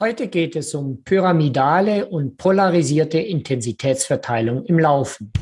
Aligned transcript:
Heute 0.00 0.28
geht 0.28 0.54
es 0.54 0.76
um 0.76 1.02
pyramidale 1.02 2.06
und 2.06 2.36
polarisierte 2.36 3.18
Intensitätsverteilung 3.18 4.64
im 4.64 4.78
Laufen. 4.78 5.32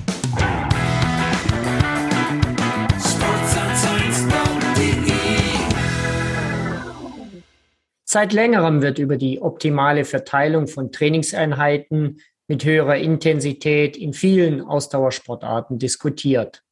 Seit 8.04 8.32
längerem 8.32 8.80
wird 8.80 8.98
über 8.98 9.18
die 9.18 9.42
optimale 9.42 10.06
Verteilung 10.06 10.68
von 10.68 10.90
Trainingseinheiten 10.90 12.22
mit 12.48 12.64
höherer 12.64 12.96
Intensität 12.96 13.98
in 13.98 14.14
vielen 14.14 14.62
Ausdauersportarten 14.62 15.78
diskutiert. 15.78 16.62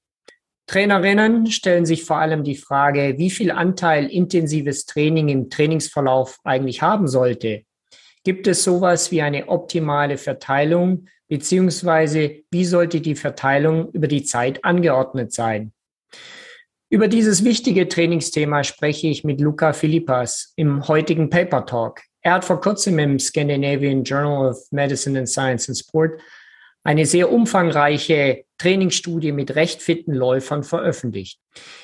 Trainerinnen 0.66 1.48
stellen 1.48 1.84
sich 1.84 2.04
vor 2.04 2.16
allem 2.16 2.44
die 2.44 2.56
Frage, 2.56 3.18
wie 3.18 3.28
viel 3.28 3.50
Anteil 3.50 4.06
intensives 4.06 4.86
Training 4.86 5.28
im 5.28 5.50
Trainingsverlauf 5.50 6.38
eigentlich 6.44 6.80
haben 6.80 7.08
sollte 7.08 7.66
Gibt 8.24 8.46
es 8.46 8.64
sowas 8.64 9.10
wie 9.10 9.22
eine 9.22 9.48
optimale 9.48 10.16
Verteilung, 10.16 11.06
beziehungsweise 11.28 12.42
wie 12.50 12.64
sollte 12.64 13.00
die 13.00 13.14
Verteilung 13.14 13.90
über 13.92 14.08
die 14.08 14.24
Zeit 14.24 14.64
angeordnet 14.64 15.32
sein? 15.32 15.72
Über 16.88 17.08
dieses 17.08 17.44
wichtige 17.44 17.88
Trainingsthema 17.88 18.64
spreche 18.64 19.08
ich 19.08 19.24
mit 19.24 19.40
Luca 19.40 19.72
Philippas 19.72 20.52
im 20.56 20.86
heutigen 20.88 21.28
Paper 21.28 21.66
Talk. 21.66 22.00
Er 22.22 22.34
hat 22.34 22.44
vor 22.44 22.60
kurzem 22.60 22.98
im 22.98 23.18
Scandinavian 23.18 24.04
Journal 24.04 24.50
of 24.50 24.58
Medicine 24.70 25.18
and 25.18 25.28
Science 25.28 25.68
and 25.68 25.76
Sport 25.76 26.20
eine 26.82 27.04
sehr 27.04 27.32
umfangreiche 27.32 28.44
Trainingsstudie 28.58 29.32
mit 29.32 29.54
recht 29.56 29.82
fitten 29.82 30.12
Läufern 30.14 30.62
veröffentlicht. 30.62 31.40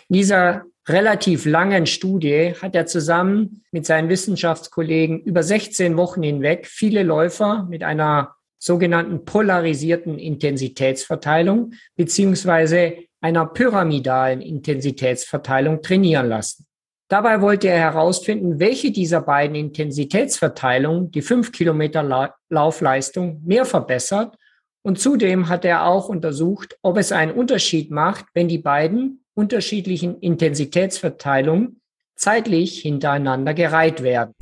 In 0.08 0.14
dieser 0.14 0.64
relativ 0.88 1.44
langen 1.44 1.86
Studie 1.86 2.54
hat 2.60 2.74
er 2.74 2.86
zusammen 2.86 3.62
mit 3.70 3.86
seinen 3.86 4.08
Wissenschaftskollegen 4.08 5.20
über 5.20 5.42
16 5.42 5.96
Wochen 5.96 6.22
hinweg 6.22 6.66
viele 6.66 7.02
Läufer 7.02 7.66
mit 7.68 7.82
einer 7.82 8.34
sogenannten 8.58 9.24
polarisierten 9.24 10.18
Intensitätsverteilung 10.18 11.72
beziehungsweise 11.96 12.94
einer 13.20 13.46
pyramidalen 13.46 14.40
Intensitätsverteilung 14.40 15.82
trainieren 15.82 16.28
lassen. 16.28 16.66
Dabei 17.08 17.40
wollte 17.40 17.68
er 17.68 17.78
herausfinden, 17.78 18.60
welche 18.60 18.92
dieser 18.92 19.20
beiden 19.20 19.56
Intensitätsverteilungen 19.56 21.10
die 21.10 21.22
fünf 21.22 21.50
Kilometer 21.50 22.32
Laufleistung 22.48 23.42
mehr 23.44 23.64
verbessert. 23.64 24.36
Und 24.82 25.00
zudem 25.00 25.48
hat 25.48 25.64
er 25.64 25.86
auch 25.86 26.08
untersucht, 26.08 26.78
ob 26.82 26.96
es 26.96 27.10
einen 27.10 27.32
Unterschied 27.32 27.90
macht, 27.90 28.26
wenn 28.32 28.46
die 28.46 28.58
beiden 28.58 29.24
unterschiedlichen 29.40 30.18
Intensitätsverteilungen 30.18 31.80
zeitlich 32.14 32.82
hintereinander 32.82 33.54
gereiht 33.54 34.02
werden. 34.02 34.34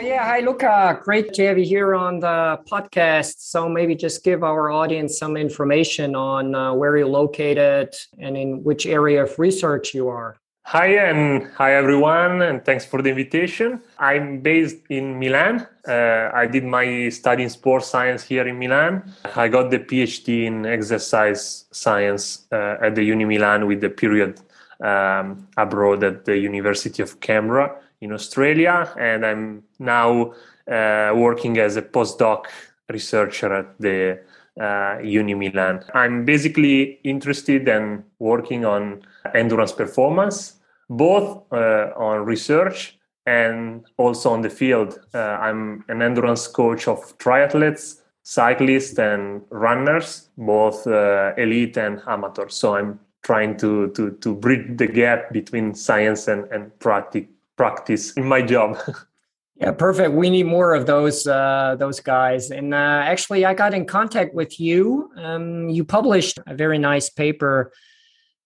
Yeah, 0.00 0.24
hi 0.24 0.40
Luca, 0.40 0.94
great 1.04 1.34
to 1.34 1.42
have 1.42 1.58
you 1.58 1.66
here 1.66 1.94
on 1.94 2.20
the 2.20 2.58
podcast. 2.66 3.50
So 3.50 3.68
maybe 3.68 3.94
just 3.94 4.24
give 4.24 4.42
our 4.42 4.70
audience 4.70 5.18
some 5.18 5.36
information 5.36 6.16
on 6.16 6.54
uh, 6.54 6.72
where 6.72 6.96
you're 6.96 7.06
located 7.06 7.94
and 8.18 8.34
in 8.34 8.64
which 8.64 8.86
area 8.86 9.22
of 9.24 9.38
research 9.38 9.92
you 9.92 10.08
are. 10.08 10.38
Hi 10.66 10.96
and 10.96 11.46
hi 11.58 11.74
everyone, 11.74 12.40
and 12.40 12.64
thanks 12.64 12.86
for 12.86 13.02
the 13.02 13.10
invitation. 13.10 13.82
I'm 13.98 14.40
based 14.40 14.78
in 14.88 15.18
Milan. 15.18 15.66
Uh, 15.86 16.30
I 16.32 16.46
did 16.46 16.64
my 16.64 17.10
study 17.10 17.42
in 17.42 17.50
sports 17.50 17.88
science 17.88 18.22
here 18.22 18.48
in 18.48 18.58
Milan. 18.58 19.02
I 19.36 19.48
got 19.48 19.70
the 19.70 19.78
PhD 19.78 20.46
in 20.46 20.64
exercise 20.64 21.66
science 21.70 22.46
uh, 22.50 22.78
at 22.80 22.94
the 22.94 23.04
Uni 23.04 23.26
Milan 23.26 23.66
with 23.66 23.82
the 23.82 23.90
period 23.90 24.40
um, 24.80 25.46
abroad 25.58 26.02
at 26.02 26.24
the 26.24 26.38
University 26.38 27.02
of 27.02 27.20
Canberra 27.20 27.76
in 28.00 28.10
Australia, 28.12 28.90
and 28.98 29.26
I'm 29.26 29.64
now 29.78 30.32
uh, 30.66 31.12
working 31.14 31.58
as 31.58 31.76
a 31.76 31.82
postdoc 31.82 32.46
researcher 32.88 33.52
at 33.52 33.78
the 33.78 34.18
uh, 34.60 34.98
Uni 35.02 35.34
Milan. 35.34 35.84
I'm 35.94 36.24
basically 36.24 37.00
interested 37.04 37.68
and 37.68 38.04
working 38.18 38.64
on 38.64 39.02
endurance 39.34 39.72
performance, 39.72 40.54
both 40.88 41.42
uh, 41.52 41.90
on 41.96 42.24
research 42.24 42.98
and 43.26 43.84
also 43.96 44.30
on 44.30 44.42
the 44.42 44.50
field. 44.50 44.98
Uh, 45.14 45.18
I'm 45.18 45.84
an 45.88 46.02
endurance 46.02 46.46
coach 46.46 46.86
of 46.88 47.16
triathletes, 47.18 48.00
cyclists, 48.22 48.98
and 48.98 49.42
runners, 49.50 50.28
both 50.36 50.86
uh, 50.86 51.32
elite 51.36 51.76
and 51.76 52.02
amateur. 52.06 52.48
So 52.48 52.76
I'm 52.76 53.00
trying 53.22 53.56
to, 53.56 53.88
to, 53.92 54.10
to 54.10 54.34
bridge 54.34 54.76
the 54.76 54.86
gap 54.86 55.32
between 55.32 55.74
science 55.74 56.28
and, 56.28 56.44
and 56.52 56.78
practice, 56.78 57.24
practice 57.56 58.12
in 58.12 58.24
my 58.24 58.42
job. 58.42 58.78
Yeah, 59.56 59.70
perfect. 59.70 60.12
We 60.12 60.30
need 60.30 60.46
more 60.46 60.74
of 60.74 60.86
those 60.86 61.26
uh, 61.26 61.76
those 61.78 62.00
guys. 62.00 62.50
And 62.50 62.74
uh, 62.74 63.02
actually, 63.04 63.44
I 63.44 63.54
got 63.54 63.72
in 63.72 63.86
contact 63.86 64.34
with 64.34 64.58
you. 64.58 65.10
Um, 65.16 65.68
you 65.68 65.84
published 65.84 66.40
a 66.46 66.54
very 66.56 66.78
nice 66.78 67.08
paper 67.08 67.72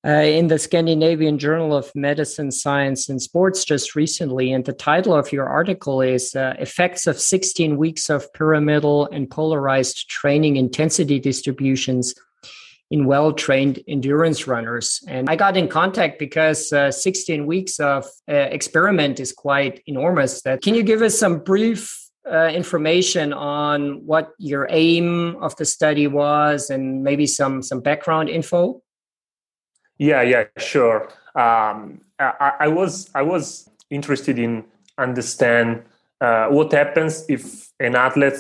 uh, 0.07 0.11
in 0.11 0.49
the 0.49 0.59
Scandinavian 0.59 1.39
Journal 1.39 1.75
of 1.75 1.91
Medicine, 1.95 2.53
Science, 2.53 3.09
and 3.09 3.21
Sports 3.21 3.65
just 3.65 3.97
recently. 3.97 4.53
And 4.53 4.65
the 4.65 4.75
title 4.75 5.15
of 5.15 5.33
your 5.33 5.49
article 5.49 6.03
is 6.03 6.37
uh, 6.37 6.55
Effects 6.59 7.07
of 7.07 7.19
16 7.19 7.79
Weeks 7.79 8.11
of 8.11 8.31
Pyramidal 8.35 9.09
and 9.11 9.31
Polarized 9.31 10.09
Training 10.11 10.57
Intensity 10.57 11.19
Distributions 11.19 12.15
in 12.91 13.05
well 13.05 13.33
trained 13.33 13.81
endurance 13.87 14.47
runners. 14.47 15.03
And 15.07 15.29
I 15.29 15.37
got 15.37 15.57
in 15.57 15.69
contact 15.69 16.19
because 16.19 16.73
uh, 16.73 16.91
16 16.91 17.47
weeks 17.47 17.79
of 17.81 18.05
uh, 18.29 18.35
experiment 18.35 19.21
is 19.21 19.33
quite 19.33 19.83
enormous. 19.87 20.43
That 20.43 20.63
can 20.63 20.75
you 20.75 20.83
give 20.83 21.03
us 21.03 21.19
some 21.19 21.39
brief 21.41 22.09
uh, 22.31 22.49
information 22.49 23.33
on 23.33 24.05
what 24.07 24.33
your 24.39 24.67
aim 24.71 25.37
of 25.37 25.57
the 25.57 25.65
study 25.65 26.07
was 26.07 26.71
and 26.71 27.03
maybe 27.03 27.27
some 27.27 27.63
some 27.63 27.81
background 27.81 28.29
info? 28.29 28.83
Yeah, 29.99 30.23
yeah, 30.23 30.45
sure. 30.59 31.09
Um, 31.35 32.03
I, 32.19 32.53
I 32.61 32.69
was 32.69 33.11
I 33.15 33.23
was 33.23 33.69
interested 33.91 34.39
in 34.39 34.65
understand 34.97 35.83
uh, 36.21 36.49
what 36.49 36.73
happens 36.73 37.25
if 37.29 37.71
an 37.79 37.95
athlete 37.95 38.35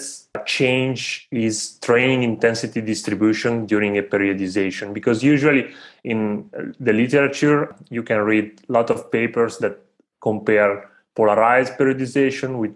change 0.47 1.29
his 1.31 1.79
training 1.79 2.25
intensity 2.25 2.81
distribution 2.81 3.67
during 3.67 3.97
a 3.99 4.03
periodization? 4.03 4.93
Because 4.93 5.23
usually 5.23 5.73
in 6.03 6.51
the 6.81 6.93
literature 6.93 7.75
you 7.89 8.03
can 8.03 8.19
read 8.19 8.61
a 8.69 8.73
lot 8.73 8.91
of 8.91 9.11
papers 9.13 9.59
that 9.59 9.79
compare 10.21 10.91
polarized 11.15 11.75
periodization 11.75 12.59
with 12.59 12.75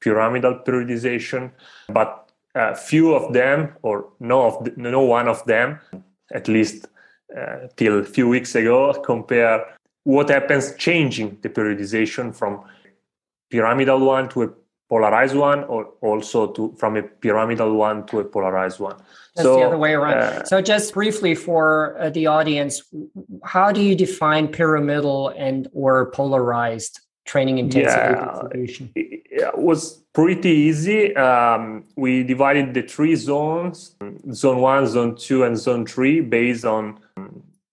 pyramidal 0.00 0.60
periodization 0.66 1.50
but 1.88 2.30
uh, 2.54 2.74
few 2.74 3.14
of 3.14 3.32
them 3.32 3.74
or 3.82 4.06
no 4.20 4.46
of 4.46 4.64
the, 4.64 4.72
no 4.76 5.02
one 5.02 5.28
of 5.28 5.44
them 5.44 5.78
at 6.32 6.48
least 6.48 6.86
uh, 7.36 7.66
till 7.76 7.98
a 7.98 8.04
few 8.04 8.28
weeks 8.28 8.54
ago 8.54 8.92
compare 9.04 9.64
what 10.04 10.28
happens 10.30 10.74
changing 10.76 11.36
the 11.42 11.48
periodization 11.48 12.34
from 12.34 12.62
pyramidal 13.50 14.00
one 14.00 14.28
to 14.30 14.42
a 14.42 14.48
polarized 14.88 15.36
one 15.36 15.64
or 15.64 15.84
also 16.00 16.50
to 16.52 16.74
from 16.78 16.96
a 16.96 17.02
pyramidal 17.02 17.74
one 17.74 18.06
to 18.06 18.20
a 18.20 18.24
polarized 18.24 18.80
one. 18.80 18.96
That's 19.36 19.46
so, 19.46 19.56
the 19.56 19.66
other 19.66 19.78
way 19.78 19.92
around. 19.92 20.14
uh, 20.14 20.44
so 20.44 20.62
just 20.62 20.94
briefly 20.94 21.34
for 21.34 21.96
uh, 22.00 22.10
the 22.10 22.26
audience 22.26 22.82
how 23.44 23.70
do 23.70 23.82
you 23.82 23.94
define 23.94 24.48
pyramidal 24.48 25.28
and 25.36 25.68
or 25.72 26.10
polarized 26.10 27.00
training 27.26 27.58
intensity 27.58 28.14
yeah, 28.14 28.30
distribution? 28.32 28.90
it 28.96 29.58
was 29.58 30.02
pretty 30.14 30.48
easy. 30.48 31.14
Um, 31.14 31.84
we 31.96 32.24
divided 32.24 32.74
the 32.74 32.82
three 32.82 33.14
zones 33.14 33.94
zone 34.32 34.60
one 34.60 34.86
zone 34.86 35.16
two 35.16 35.44
and 35.44 35.56
zone 35.56 35.86
three 35.86 36.20
based 36.20 36.64
on 36.64 36.98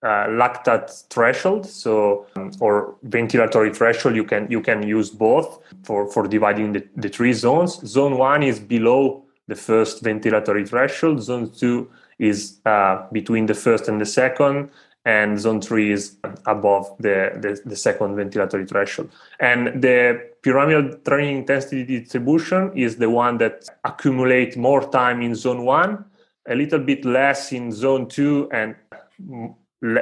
uh, 0.06 0.28
lactate 0.28 1.08
threshold 1.10 1.66
so 1.66 2.28
um, 2.36 2.52
or 2.60 2.96
ventilatory 3.08 3.76
threshold 3.76 4.16
you 4.16 4.24
can 4.24 4.46
you 4.52 4.62
can 4.62 4.88
use 4.88 5.10
both 5.10 5.60
for 5.84 6.12
for 6.12 6.28
dividing 6.28 6.74
the, 6.74 6.88
the 6.96 7.10
three 7.10 7.34
zones. 7.34 7.72
Zone 7.88 8.18
one 8.18 8.44
is 8.44 8.60
below 8.60 9.26
the 9.48 9.56
first 9.56 10.04
ventilatory 10.04 10.68
threshold. 10.68 11.22
Zone 11.22 11.52
two 11.52 11.90
is 12.20 12.60
uh, 12.66 13.06
between 13.12 13.46
the 13.48 13.54
first 13.54 13.88
and 13.88 14.00
the 14.00 14.06
second. 14.06 14.70
And 15.08 15.40
zone 15.40 15.62
three 15.62 15.92
is 15.92 16.18
above 16.48 16.88
the, 17.00 17.32
the, 17.40 17.62
the 17.70 17.76
second 17.76 18.16
ventilatory 18.16 18.68
threshold. 18.68 19.12
And 19.40 19.80
the 19.80 20.30
pyramidal 20.42 20.98
training 21.06 21.38
intensity 21.38 21.84
distribution 21.84 22.72
is 22.76 22.98
the 22.98 23.10
one 23.10 23.38
that 23.38 23.70
accumulate 23.84 24.58
more 24.58 24.90
time 24.90 25.22
in 25.22 25.36
zone 25.36 25.64
one 25.64 26.06
a 26.48 26.56
little 26.56 26.80
bit 26.80 27.06
less 27.06 27.52
in 27.52 27.72
zone 27.72 28.08
two 28.08 28.50
and 28.52 28.76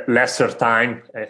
lesser 0.08 0.50
time 0.50 1.02
uh, 1.16 1.26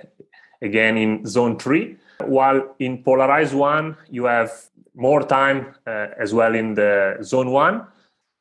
again 0.62 0.98
in 0.98 1.26
zone 1.26 1.58
3 1.58 1.96
while 2.26 2.76
in 2.80 3.04
polarized 3.04 3.54
1 3.54 3.98
you 4.10 4.26
have 4.26 4.52
more 4.96 5.24
time 5.24 5.76
uh, 5.88 6.08
as 6.20 6.34
well 6.34 6.54
in 6.56 6.74
the 6.76 7.18
zone 7.22 7.52
1 7.52 7.86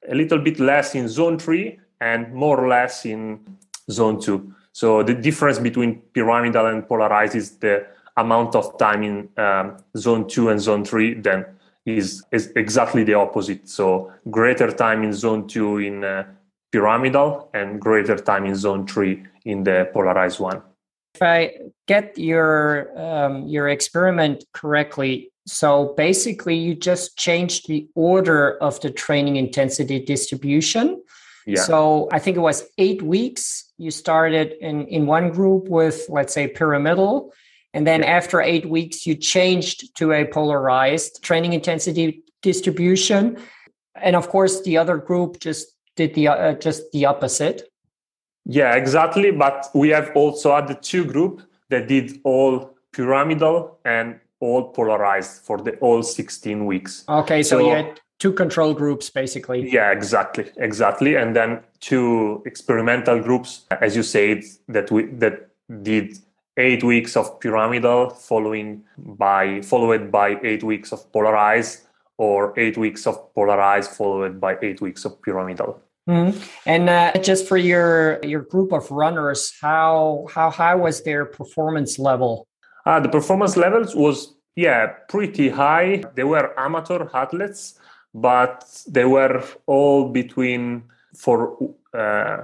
a 0.08 0.14
little 0.14 0.38
bit 0.38 0.60
less 0.60 0.94
in 0.94 1.08
zone 1.08 1.38
3 1.38 1.78
and 2.00 2.32
more 2.32 2.58
or 2.58 2.68
less 2.68 3.04
in 3.06 3.40
zone 3.90 4.20
2 4.20 4.54
So 4.72 5.02
the 5.02 5.14
difference 5.14 5.58
between 5.58 6.00
pyramidal 6.14 6.66
and 6.66 6.86
polarized 6.88 7.36
is 7.36 7.56
the 7.58 7.86
amount 8.16 8.54
of 8.54 8.78
time 8.78 9.02
in 9.02 9.28
um, 9.36 9.76
zone 9.96 10.26
two 10.26 10.48
and 10.48 10.60
zone 10.60 10.84
three. 10.84 11.14
Then 11.14 11.44
is, 11.84 12.24
is 12.32 12.52
exactly 12.56 13.04
the 13.04 13.14
opposite. 13.14 13.68
So 13.68 14.12
greater 14.30 14.72
time 14.72 15.02
in 15.02 15.12
zone 15.12 15.46
two 15.46 15.78
in 15.78 16.04
uh, 16.04 16.24
pyramidal 16.72 17.50
and 17.54 17.80
greater 17.80 18.16
time 18.16 18.46
in 18.46 18.56
zone 18.56 18.86
three 18.86 19.24
in 19.44 19.62
the 19.64 19.88
polarized 19.92 20.40
one. 20.40 20.62
If 21.14 21.22
I 21.22 21.58
get 21.86 22.16
your 22.16 22.90
um, 22.98 23.46
your 23.46 23.68
experiment 23.68 24.44
correctly, 24.54 25.30
so 25.46 25.94
basically 25.96 26.56
you 26.56 26.74
just 26.74 27.18
changed 27.18 27.68
the 27.68 27.86
order 27.94 28.56
of 28.62 28.80
the 28.80 28.90
training 28.90 29.36
intensity 29.36 30.00
distribution. 30.00 31.02
Yeah. 31.46 31.62
So 31.62 32.08
I 32.12 32.18
think 32.18 32.36
it 32.36 32.40
was 32.40 32.64
eight 32.78 33.02
weeks. 33.02 33.70
You 33.76 33.90
started 33.90 34.54
in 34.60 34.86
in 34.86 35.06
one 35.06 35.30
group 35.30 35.68
with 35.68 36.06
let's 36.08 36.32
say 36.32 36.48
pyramidal, 36.48 37.34
and 37.74 37.86
then 37.86 38.00
yeah. 38.00 38.16
after 38.16 38.40
eight 38.40 38.66
weeks 38.66 39.06
you 39.06 39.14
changed 39.14 39.94
to 39.98 40.12
a 40.12 40.24
polarized 40.24 41.22
training 41.22 41.52
intensity 41.52 42.22
distribution. 42.40 43.36
And 43.94 44.16
of 44.16 44.30
course, 44.30 44.62
the 44.62 44.78
other 44.78 44.96
group 44.96 45.38
just 45.40 45.66
did 45.96 46.14
the 46.14 46.28
uh, 46.28 46.54
just 46.54 46.90
the 46.92 47.06
opposite. 47.06 47.68
Yeah, 48.44 48.74
exactly. 48.74 49.30
But 49.30 49.68
we 49.74 49.90
have 49.90 50.10
also 50.14 50.54
had 50.54 50.68
the 50.68 50.74
two 50.74 51.04
group 51.04 51.42
that 51.68 51.88
did 51.88 52.20
all 52.24 52.74
pyramidal 52.92 53.78
and 53.84 54.18
all 54.40 54.70
polarized 54.72 55.42
for 55.44 55.58
the 55.58 55.76
all 55.76 56.02
16 56.02 56.66
weeks. 56.66 57.04
Okay, 57.08 57.42
so, 57.42 57.58
so 57.58 57.66
you 57.66 57.74
had 57.74 58.00
two 58.18 58.32
control 58.32 58.74
groups 58.74 59.08
basically. 59.10 59.70
Yeah, 59.70 59.92
exactly, 59.92 60.50
exactly, 60.56 61.14
and 61.14 61.34
then 61.34 61.60
two 61.80 62.42
experimental 62.44 63.20
groups, 63.20 63.66
as 63.80 63.96
you 63.96 64.02
said, 64.02 64.42
that 64.68 64.90
we 64.90 65.06
that 65.22 65.48
did 65.82 66.18
eight 66.56 66.82
weeks 66.84 67.16
of 67.16 67.40
pyramidal, 67.40 68.10
following 68.10 68.84
by 68.98 69.62
followed 69.62 70.10
by 70.10 70.38
eight 70.42 70.62
weeks 70.62 70.92
of 70.92 71.10
polarized, 71.12 71.86
or 72.18 72.58
eight 72.58 72.76
weeks 72.76 73.06
of 73.06 73.34
polarized 73.34 73.90
followed 73.90 74.40
by 74.40 74.56
eight 74.62 74.80
weeks 74.80 75.04
of 75.04 75.20
pyramidal. 75.22 75.80
Mm-hmm. 76.08 76.38
And 76.66 76.88
uh, 76.88 77.12
just 77.22 77.46
for 77.46 77.56
your 77.56 78.18
your 78.24 78.42
group 78.42 78.72
of 78.72 78.90
runners, 78.90 79.52
how 79.60 80.26
how 80.34 80.50
high 80.50 80.74
was 80.74 81.04
their 81.04 81.24
performance 81.24 81.98
level? 81.98 82.48
Uh, 82.84 82.98
the 82.98 83.08
performance 83.08 83.56
levels 83.56 83.94
was 83.94 84.34
yeah 84.56 84.86
pretty 85.08 85.48
high. 85.48 86.02
They 86.14 86.24
were 86.24 86.58
amateur 86.58 87.08
athletes, 87.14 87.78
but 88.12 88.82
they 88.88 89.04
were 89.04 89.44
all 89.66 90.08
between 90.08 90.84
for 91.16 91.56
uh, 91.94 92.38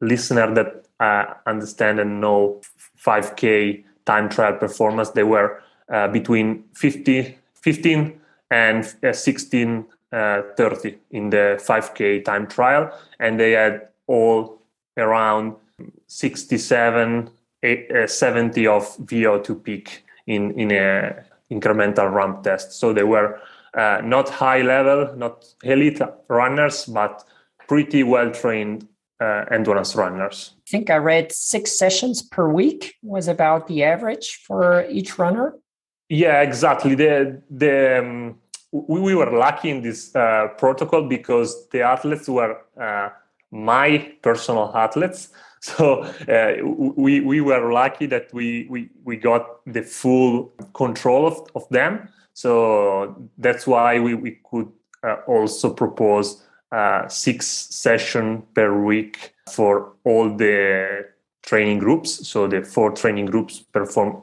listener 0.00 0.52
that 0.54 0.86
uh, 0.98 1.34
understand 1.46 2.00
and 2.00 2.20
know 2.20 2.60
5K 2.98 3.84
time 4.04 4.28
trial 4.28 4.54
performance. 4.54 5.10
They 5.10 5.22
were 5.22 5.62
uh, 5.92 6.08
between 6.08 6.64
50, 6.74 7.38
15 7.54 8.20
and 8.50 8.94
uh, 9.02 9.12
16 9.12 9.86
uh, 10.12 10.42
30 10.56 10.98
in 11.10 11.30
the 11.30 11.60
5K 11.60 12.24
time 12.24 12.46
trial, 12.46 12.90
and 13.18 13.40
they 13.40 13.52
had 13.52 13.88
all 14.06 14.62
around 14.96 15.56
67, 16.06 17.30
uh, 17.62 18.06
70 18.06 18.66
of 18.66 18.96
VO2 18.98 19.62
peak 19.62 20.04
in 20.26 20.52
in 20.58 20.72
a 20.72 21.24
incremental 21.50 22.12
ramp 22.12 22.42
test. 22.42 22.72
So 22.72 22.92
they 22.92 23.04
were 23.04 23.40
uh, 23.74 24.00
not 24.04 24.28
high 24.28 24.62
level, 24.62 25.14
not 25.16 25.44
elite 25.62 26.00
runners, 26.28 26.86
but 26.86 27.24
pretty 27.68 28.02
well 28.02 28.30
trained 28.30 28.88
uh, 29.20 29.44
endurance 29.50 29.94
runners. 29.96 30.52
I 30.68 30.70
think 30.70 30.90
I 30.90 30.96
read 30.96 31.32
six 31.32 31.78
sessions 31.78 32.22
per 32.22 32.48
week 32.48 32.94
was 33.02 33.28
about 33.28 33.66
the 33.66 33.82
average 33.82 34.40
for 34.46 34.86
each 34.90 35.18
runner. 35.18 35.54
Yeah, 36.08 36.42
exactly. 36.42 36.94
The 36.94 37.42
the 37.50 37.98
um, 37.98 38.38
we, 38.72 39.00
we 39.00 39.14
were 39.14 39.30
lucky 39.36 39.70
in 39.70 39.82
this 39.82 40.14
uh, 40.14 40.48
protocol 40.58 41.08
because 41.08 41.68
the 41.68 41.82
athletes 41.82 42.28
were 42.28 42.58
uh, 42.80 43.10
my 43.50 44.12
personal 44.22 44.72
athletes. 44.74 45.28
So 45.60 46.02
uh, 46.28 46.64
we, 46.96 47.20
we 47.20 47.40
were 47.40 47.72
lucky 47.72 48.06
that 48.06 48.32
we, 48.32 48.68
we, 48.70 48.88
we 49.02 49.16
got 49.16 49.64
the 49.66 49.82
full 49.82 50.52
control 50.74 51.26
of, 51.26 51.40
of 51.56 51.68
them. 51.70 52.08
So 52.34 53.28
that's 53.38 53.66
why 53.66 53.98
we, 53.98 54.14
we 54.14 54.38
could 54.48 54.70
uh, 55.02 55.16
also 55.26 55.72
propose 55.72 56.44
uh, 56.70 57.08
six 57.08 57.46
session 57.46 58.44
per 58.54 58.80
week 58.80 59.34
for 59.50 59.94
all 60.04 60.36
the 60.36 61.06
training 61.42 61.78
groups. 61.78 62.28
So 62.28 62.46
the 62.46 62.62
four 62.62 62.92
training 62.92 63.26
groups 63.26 63.58
perform 63.58 64.22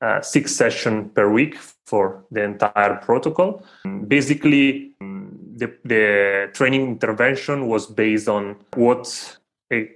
uh, 0.00 0.20
six 0.20 0.54
session 0.54 1.10
per 1.10 1.30
week 1.30 1.56
for 1.86 2.24
the 2.30 2.42
entire 2.42 2.96
protocol. 2.96 3.62
Basically, 4.06 4.92
the, 5.00 5.72
the 5.84 6.50
training 6.52 6.82
intervention 6.82 7.66
was 7.66 7.86
based 7.86 8.28
on 8.28 8.56
what 8.74 9.38
a 9.72 9.90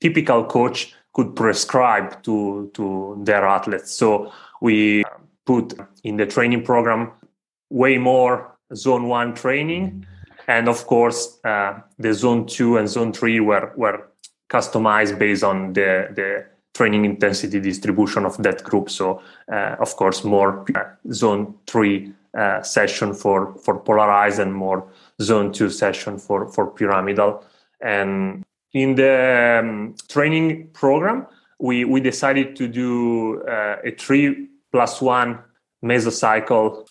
typical 0.00 0.44
coach 0.44 0.94
could 1.14 1.34
prescribe 1.34 2.22
to, 2.22 2.70
to 2.74 3.18
their 3.24 3.46
athletes. 3.46 3.92
So 3.92 4.32
we 4.60 5.04
put 5.46 5.74
in 6.04 6.16
the 6.16 6.26
training 6.26 6.62
program 6.62 7.12
way 7.70 7.98
more 7.98 8.56
zone 8.74 9.08
one 9.08 9.34
training. 9.34 10.06
And 10.46 10.68
of 10.68 10.86
course, 10.86 11.38
uh, 11.44 11.80
the 11.98 12.12
zone 12.14 12.46
two 12.46 12.76
and 12.76 12.88
zone 12.88 13.12
three 13.12 13.40
were, 13.40 13.72
were 13.76 14.08
customized 14.50 15.18
based 15.18 15.44
on 15.44 15.72
the, 15.72 16.08
the 16.14 16.46
training 16.78 17.04
intensity 17.04 17.58
distribution 17.60 18.24
of 18.24 18.34
that 18.46 18.58
group. 18.68 18.86
So, 18.88 19.06
uh, 19.52 19.84
of 19.84 19.90
course, 19.96 20.18
more 20.34 20.50
uh, 20.74 20.84
zone 21.12 21.44
three 21.66 21.96
uh, 22.38 22.62
session 22.62 23.14
for, 23.14 23.38
for 23.64 23.74
polarized 23.88 24.40
and 24.44 24.52
more 24.54 24.80
zone 25.20 25.52
two 25.52 25.70
session 25.70 26.18
for, 26.18 26.40
for 26.54 26.64
pyramidal. 26.78 27.42
And 27.80 28.44
in 28.72 28.94
the 28.94 29.60
um, 29.60 29.94
training 30.08 30.68
program, 30.72 31.26
we, 31.58 31.84
we 31.84 32.00
decided 32.00 32.54
to 32.56 32.68
do 32.68 33.42
uh, 33.42 33.88
a 33.88 33.90
three 34.04 34.48
plus 34.72 35.02
one 35.02 35.30
mesocycle 35.82 36.86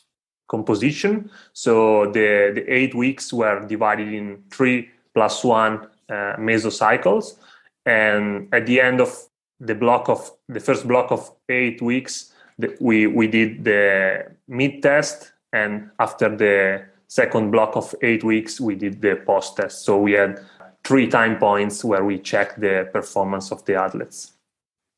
composition. 0.47 1.29
So 1.53 1.71
the, 2.11 2.51
the 2.55 2.63
eight 2.67 2.93
weeks 2.93 3.31
were 3.31 3.65
divided 3.75 4.09
in 4.19 4.43
three 4.51 4.89
plus 5.13 5.43
one 5.43 5.73
uh, 6.09 6.35
mesocycles. 6.49 7.37
And 7.85 8.49
at 8.51 8.65
the 8.65 8.81
end 8.81 8.99
of 8.99 9.11
the 9.59 9.75
block 9.75 10.09
of 10.09 10.31
the 10.47 10.59
first 10.59 10.87
block 10.87 11.11
of 11.11 11.31
eight 11.49 11.81
weeks, 11.81 12.33
we, 12.79 13.07
we 13.07 13.27
did 13.27 13.63
the 13.63 14.31
mid 14.47 14.81
test. 14.81 15.31
And 15.53 15.89
after 15.99 16.35
the 16.35 16.85
second 17.07 17.51
block 17.51 17.75
of 17.75 17.95
eight 18.01 18.23
weeks, 18.23 18.59
we 18.59 18.75
did 18.75 19.01
the 19.01 19.15
post 19.25 19.57
test. 19.57 19.85
So 19.85 19.99
we 19.99 20.13
had 20.13 20.41
three 20.83 21.07
time 21.07 21.37
points 21.37 21.83
where 21.83 22.03
we 22.03 22.19
checked 22.19 22.59
the 22.59 22.89
performance 22.91 23.51
of 23.51 23.63
the 23.65 23.75
athletes. 23.75 24.33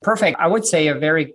Perfect. 0.01 0.39
I 0.39 0.47
would 0.47 0.65
say 0.65 0.87
a 0.87 0.95
very 0.95 1.33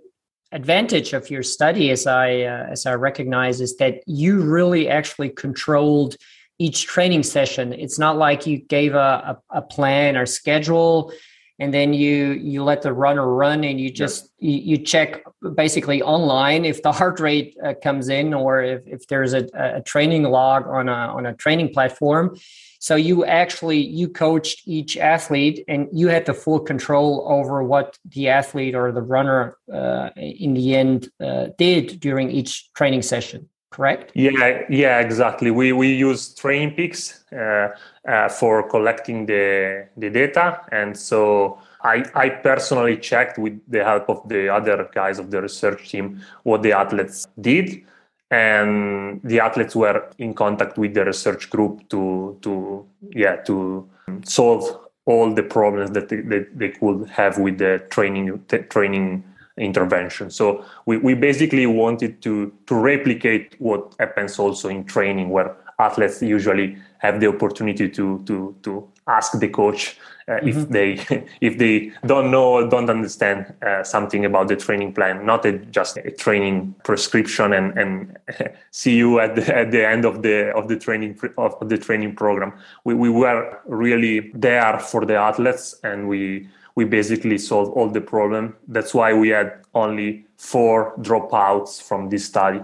advantage 0.51 1.13
of 1.13 1.29
your 1.29 1.43
study, 1.43 1.91
as 1.91 2.07
I 2.07 2.41
uh, 2.41 2.67
as 2.69 2.85
I 2.85 2.93
recognize, 2.93 3.61
is 3.61 3.75
that 3.77 4.01
you 4.07 4.41
really 4.41 4.89
actually 4.89 5.29
controlled 5.29 6.15
each 6.57 6.85
training 6.85 7.23
session. 7.23 7.73
It's 7.73 7.99
not 7.99 8.17
like 8.17 8.47
you 8.47 8.57
gave 8.57 8.93
a, 8.95 9.37
a, 9.51 9.57
a 9.57 9.61
plan 9.61 10.15
or 10.15 10.25
schedule 10.25 11.11
and 11.59 11.73
then 11.73 11.93
you 11.93 12.31
you 12.31 12.63
let 12.63 12.81
the 12.81 12.93
runner 12.93 13.27
run 13.27 13.63
and 13.63 13.79
you 13.79 13.89
just 13.89 14.29
yeah. 14.39 14.51
you, 14.51 14.57
you, 14.59 14.77
check 14.77 15.23
basically 15.55 16.01
online 16.01 16.65
if 16.65 16.81
the 16.81 16.91
heart 16.91 17.19
rate 17.19 17.57
uh, 17.63 17.73
comes 17.81 18.09
in 18.09 18.33
or 18.33 18.61
if, 18.61 18.81
if 18.85 19.07
there's 19.07 19.33
a, 19.33 19.47
a 19.53 19.81
training 19.81 20.23
log 20.23 20.67
on 20.67 20.89
a 20.89 20.91
on 20.91 21.25
a 21.25 21.33
training 21.35 21.73
platform 21.73 22.35
so 22.79 22.95
you 22.95 23.25
actually 23.25 23.79
you 23.79 24.09
coached 24.09 24.61
each 24.65 24.97
athlete 24.97 25.63
and 25.67 25.87
you 25.91 26.07
had 26.07 26.25
the 26.25 26.33
full 26.33 26.59
control 26.59 27.25
over 27.29 27.63
what 27.63 27.97
the 28.05 28.29
athlete 28.29 28.75
or 28.75 28.91
the 28.91 29.01
runner 29.01 29.57
uh, 29.73 30.09
in 30.17 30.53
the 30.53 30.75
end 30.75 31.09
uh, 31.23 31.47
did 31.57 31.99
during 31.99 32.29
each 32.31 32.71
training 32.73 33.01
session 33.01 33.49
correct 33.75 34.11
yeah 34.13 34.63
yeah 34.69 34.99
exactly 34.99 35.51
we 35.51 35.71
we 35.71 35.87
use 35.93 36.33
TrainingPeaks 36.35 37.01
uh, 37.35 37.75
uh, 38.07 38.29
for 38.29 38.67
collecting 38.69 39.25
the, 39.25 39.87
the 39.97 40.09
data. 40.09 40.61
And 40.71 40.97
so 40.97 41.59
I, 41.83 42.05
I 42.13 42.29
personally 42.29 42.97
checked 42.97 43.37
with 43.37 43.59
the 43.67 43.83
help 43.83 44.09
of 44.09 44.27
the 44.29 44.47
other 44.49 44.89
guys 44.93 45.19
of 45.19 45.31
the 45.31 45.41
research 45.41 45.89
team 45.89 46.21
what 46.43 46.61
the 46.61 46.73
athletes 46.73 47.27
did. 47.39 47.83
And 48.31 49.21
the 49.23 49.39
athletes 49.39 49.75
were 49.75 50.09
in 50.17 50.33
contact 50.33 50.77
with 50.77 50.93
the 50.93 51.05
research 51.05 51.49
group 51.49 51.87
to, 51.89 52.37
to 52.41 52.85
yeah, 53.11 53.37
to 53.47 53.89
solve 54.23 54.63
all 55.05 55.33
the 55.33 55.43
problems 55.43 55.91
that 55.91 56.09
they, 56.09 56.21
that 56.21 56.57
they 56.57 56.69
could 56.69 57.07
have 57.09 57.37
with 57.37 57.59
the 57.59 57.83
training, 57.89 58.43
t- 58.47 58.57
training 58.57 59.23
intervention. 59.57 60.29
So 60.29 60.65
we, 60.85 60.97
we 60.97 61.13
basically 61.13 61.65
wanted 61.65 62.21
to, 62.23 62.53
to 62.67 62.75
replicate 62.75 63.55
what 63.59 63.95
happens 63.99 64.37
also 64.37 64.69
in 64.69 64.83
training 64.85 65.29
where 65.29 65.55
athletes 65.79 66.21
usually 66.21 66.77
have 66.99 67.19
the 67.19 67.27
opportunity 67.27 67.89
to 67.89 68.23
to 68.25 68.55
to 68.63 68.87
ask 69.07 69.37
the 69.39 69.47
coach 69.47 69.97
uh, 70.27 70.33
mm-hmm. 70.33 70.47
if 70.47 70.69
they 70.69 71.25
if 71.41 71.57
they 71.57 71.91
don't 72.05 72.31
know 72.31 72.53
or 72.53 72.69
don't 72.69 72.89
understand 72.89 73.53
uh, 73.61 73.83
something 73.83 74.25
about 74.25 74.47
the 74.47 74.55
training 74.55 74.93
plan 74.93 75.25
not 75.25 75.45
a, 75.45 75.53
just 75.79 75.97
a 75.97 76.11
training 76.11 76.73
prescription 76.83 77.53
and 77.53 77.77
and 77.77 78.17
see 78.71 78.95
you 78.95 79.19
at 79.19 79.35
the, 79.35 79.55
at 79.55 79.71
the 79.71 79.85
end 79.85 80.05
of 80.05 80.21
the 80.21 80.51
of 80.55 80.67
the 80.67 80.77
training 80.77 81.19
of 81.37 81.69
the 81.69 81.77
training 81.77 82.15
program 82.15 82.53
we, 82.85 82.93
we 82.93 83.09
were 83.09 83.59
really 83.65 84.31
there 84.33 84.79
for 84.79 85.05
the 85.05 85.15
athletes 85.15 85.75
and 85.83 86.07
we 86.07 86.47
we 86.75 86.85
basically 86.85 87.37
solved 87.37 87.71
all 87.71 87.89
the 87.89 88.01
problem 88.01 88.55
that's 88.67 88.93
why 88.93 89.13
we 89.13 89.29
had 89.29 89.61
only 89.73 90.25
four 90.37 90.93
dropouts 90.99 91.81
from 91.81 92.09
this 92.09 92.25
study 92.25 92.61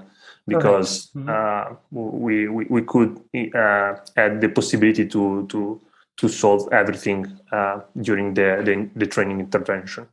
because 0.47 1.11
mm-hmm. 1.15 1.29
uh, 1.29 1.75
we, 1.91 2.47
we, 2.47 2.65
we 2.65 2.81
could 2.81 3.19
uh, 3.55 3.95
add 4.17 4.41
the 4.41 4.49
possibility 4.49 5.05
to 5.07 5.47
to 5.47 5.79
to 6.17 6.27
solve 6.27 6.71
everything 6.71 7.25
uh, 7.51 7.79
during 7.99 8.33
the, 8.33 8.61
the, 8.63 8.89
the 8.95 9.07
training 9.07 9.39
intervention. 9.39 10.07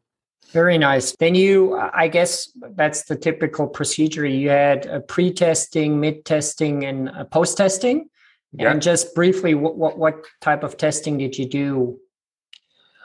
Very 0.52 0.78
nice. 0.78 1.14
Then 1.16 1.34
you, 1.34 1.76
I 1.76 2.08
guess 2.08 2.50
that's 2.70 3.04
the 3.04 3.16
typical 3.16 3.66
procedure. 3.66 4.24
You 4.24 4.48
had 4.48 4.86
a 4.86 5.00
pre-testing, 5.00 6.00
mid-testing, 6.00 6.86
and 6.86 7.10
post-testing. 7.30 8.08
Yeah. 8.52 8.70
And 8.70 8.80
just 8.80 9.14
briefly, 9.14 9.54
what, 9.54 9.76
what, 9.76 9.98
what 9.98 10.24
type 10.40 10.62
of 10.62 10.78
testing 10.78 11.18
did 11.18 11.36
you 11.36 11.46
do? 11.46 12.00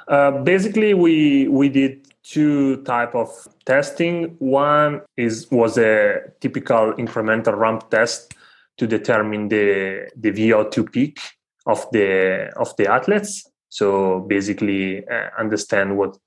Uh, 0.07 0.31
basically, 0.43 0.93
we 0.93 1.47
we 1.47 1.69
did 1.69 2.07
two 2.23 2.83
type 2.83 3.15
of 3.15 3.29
testing. 3.65 4.35
One 4.39 5.01
is 5.17 5.49
was 5.51 5.77
a 5.77 6.21
typical 6.39 6.93
incremental 6.93 7.57
ramp 7.57 7.89
test 7.89 8.33
to 8.77 8.87
determine 8.87 9.49
the 9.49 10.09
the 10.15 10.31
VO2 10.31 10.91
peak 10.91 11.19
of 11.65 11.85
the 11.91 12.51
of 12.55 12.75
the 12.77 12.87
athletes. 12.87 13.49
So 13.69 14.21
basically, 14.21 15.07
uh, 15.07 15.29
understand 15.37 15.97
what 15.97 16.17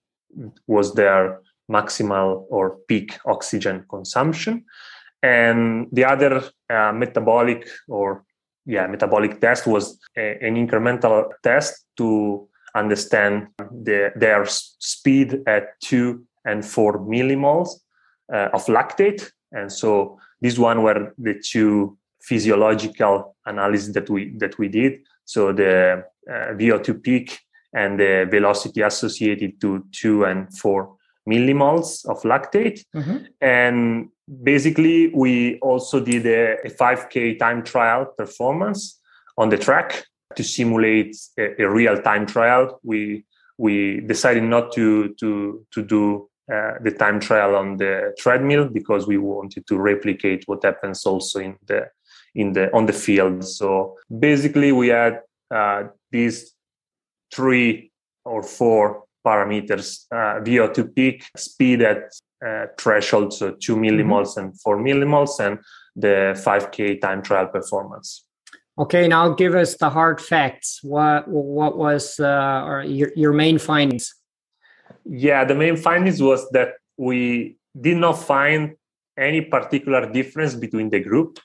was 0.66 0.95
their 0.95 1.40
maximal 1.71 2.45
or 2.49 2.78
peak 2.88 3.18
oxygen 3.26 3.85
consumption, 3.88 4.64
and 5.23 5.88
the 5.92 6.04
other 6.04 6.45
uh, 6.71 6.92
metabolic 6.92 7.68
or 7.88 8.25
yeah 8.64 8.87
metabolic 8.87 9.40
test 9.40 9.66
was 9.66 9.99
a, 10.16 10.38
an 10.42 10.56
incremental 10.56 11.30
test 11.42 11.85
to 11.97 12.49
understand 12.76 13.49
the, 13.59 14.12
their 14.14 14.45
speed 14.47 15.42
at 15.47 15.80
two 15.80 16.25
and 16.45 16.64
four 16.64 16.99
millimoles 17.00 17.71
uh, 18.33 18.49
of 18.52 18.66
lactate, 18.66 19.30
and 19.52 19.73
so 19.73 20.18
these 20.40 20.59
one 20.59 20.83
were 20.83 21.14
the 21.18 21.35
two 21.35 21.97
physiological 22.23 23.37
analysis 23.47 23.95
that 23.95 24.11
we 24.11 24.37
that 24.38 24.59
we 24.59 24.68
did 24.68 24.99
so 25.26 25.52
the 25.52 26.04
uh, 26.30 26.33
VO2 26.54 27.02
peak 27.02 27.38
and 27.75 28.00
the 28.00 28.26
velocity 28.30 28.80
associated 28.80 29.61
to 29.61 29.85
two 29.92 30.25
and 30.25 30.56
four 30.56 30.97
millimoles 31.28 32.06
of 32.09 32.23
lactate. 32.23 32.85
Mm-hmm. 32.95 33.16
And 33.40 34.09
basically, 34.42 35.09
we 35.09 35.59
also 35.59 36.00
did 36.00 36.25
a, 36.26 36.59
a, 36.64 36.71
5K 36.71 37.38
time 37.38 37.64
trial 37.64 38.06
performance 38.16 39.00
on 39.37 39.50
the 39.50 39.59
track 39.59 40.06
to 40.37 40.45
simulate 40.45 41.16
a, 41.38 41.62
a 41.62 41.69
real 41.69 42.00
time 42.00 42.26
trial. 42.26 42.81
We 42.83 43.25
we 43.59 44.00
decided 44.00 44.45
not 44.45 44.73
to 44.73 45.14
to 45.21 45.66
to 45.73 45.83
do 45.83 46.28
uh, 46.52 46.75
the 46.81 46.93
time 46.93 47.19
trial 47.21 47.57
on 47.57 47.76
the 47.76 48.14
treadmill 48.19 48.69
because 48.69 49.07
we 49.07 49.19
wanted 49.19 49.66
to 49.66 49.76
replicate 49.76 50.45
what 50.47 50.64
happens 50.64 51.05
also 51.05 51.40
in 51.40 51.57
the 51.66 51.88
in 52.35 52.52
the 52.52 52.73
on 52.75 52.87
the 52.87 52.93
field. 52.93 53.45
So 53.45 53.97
basically, 54.19 54.73
we 54.73 54.88
had 54.88 55.23
uh, 55.50 55.85
these 56.11 56.55
three 57.35 57.90
or 58.25 58.43
four 58.43 59.05
parameters: 59.26 60.07
uh, 60.12 60.40
VO2 60.45 60.95
peak, 60.95 61.25
speed 61.37 61.83
at 61.83 62.12
uh, 62.47 62.66
threshold, 62.78 63.33
so 63.33 63.52
two 63.52 63.76
millimoles 63.76 64.37
mm-hmm. 64.37 64.40
and 64.40 64.61
four 64.61 64.76
millimoles, 64.76 65.40
and 65.40 65.59
the 65.97 66.35
5K 66.45 67.00
time 67.00 67.23
trial 67.23 67.47
performance. 67.47 68.25
Okay, 68.78 69.09
now 69.09 69.30
give 69.30 69.54
us 69.54 69.76
the 69.76 69.88
hard 69.88 70.21
facts. 70.21 70.80
What 70.83 71.26
what 71.28 71.78
was 71.78 72.21
uh, 72.21 72.83
your 72.87 73.11
your 73.16 73.33
main 73.33 73.59
findings? 73.59 74.14
Yeah, 75.04 75.45
the 75.45 75.54
main 75.54 75.76
findings 75.76 76.21
was 76.21 76.49
that 76.50 76.75
we 76.99 77.56
did 77.78 77.97
not 77.97 78.18
find 78.23 78.76
any 79.18 79.40
particular 79.40 80.11
difference 80.12 80.54
between 80.54 80.90
the 80.90 81.00
group 81.00 81.38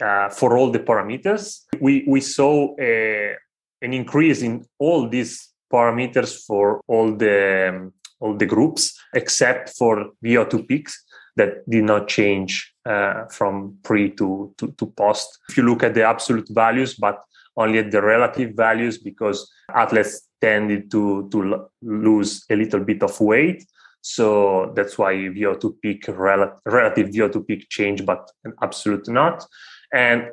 uh, 0.00 0.28
for 0.30 0.56
all 0.56 0.70
the 0.70 0.80
parameters. 0.80 1.60
We, 1.80 2.04
we 2.08 2.20
saw 2.20 2.74
a, 2.80 3.34
an 3.82 3.92
increase 3.92 4.42
in 4.42 4.64
all 4.78 5.08
these 5.08 5.48
parameters 5.72 6.44
for 6.46 6.80
all 6.88 7.14
the, 7.14 7.68
um, 7.68 7.92
all 8.20 8.36
the 8.36 8.46
groups, 8.46 8.98
except 9.14 9.70
for 9.70 10.10
VO2 10.24 10.66
peaks 10.66 11.04
that 11.38 11.68
did 11.68 11.84
not 11.84 12.08
change 12.08 12.72
uh, 12.84 13.24
from 13.26 13.78
pre 13.82 14.10
to, 14.10 14.52
to, 14.58 14.72
to 14.72 14.86
post. 14.86 15.38
If 15.48 15.56
you 15.56 15.62
look 15.62 15.82
at 15.82 15.94
the 15.94 16.04
absolute 16.04 16.48
values, 16.50 16.94
but 16.94 17.22
only 17.56 17.78
at 17.78 17.90
the 17.90 18.02
relative 18.02 18.54
values, 18.54 18.98
because 18.98 19.50
athletes 19.74 20.28
tended 20.40 20.90
to, 20.90 21.28
to 21.32 21.68
lose 21.82 22.44
a 22.50 22.56
little 22.56 22.80
bit 22.80 23.02
of 23.02 23.18
weight. 23.20 23.64
So 24.00 24.72
that's 24.76 24.96
why 24.96 25.14
VO2 25.14 25.80
peak, 25.82 26.04
rel- 26.08 26.60
relative 26.64 27.08
VO2 27.08 27.46
peak 27.46 27.66
change, 27.68 28.04
but 28.04 28.30
an 28.44 28.52
absolute 28.62 29.08
not 29.08 29.44
and 29.92 30.30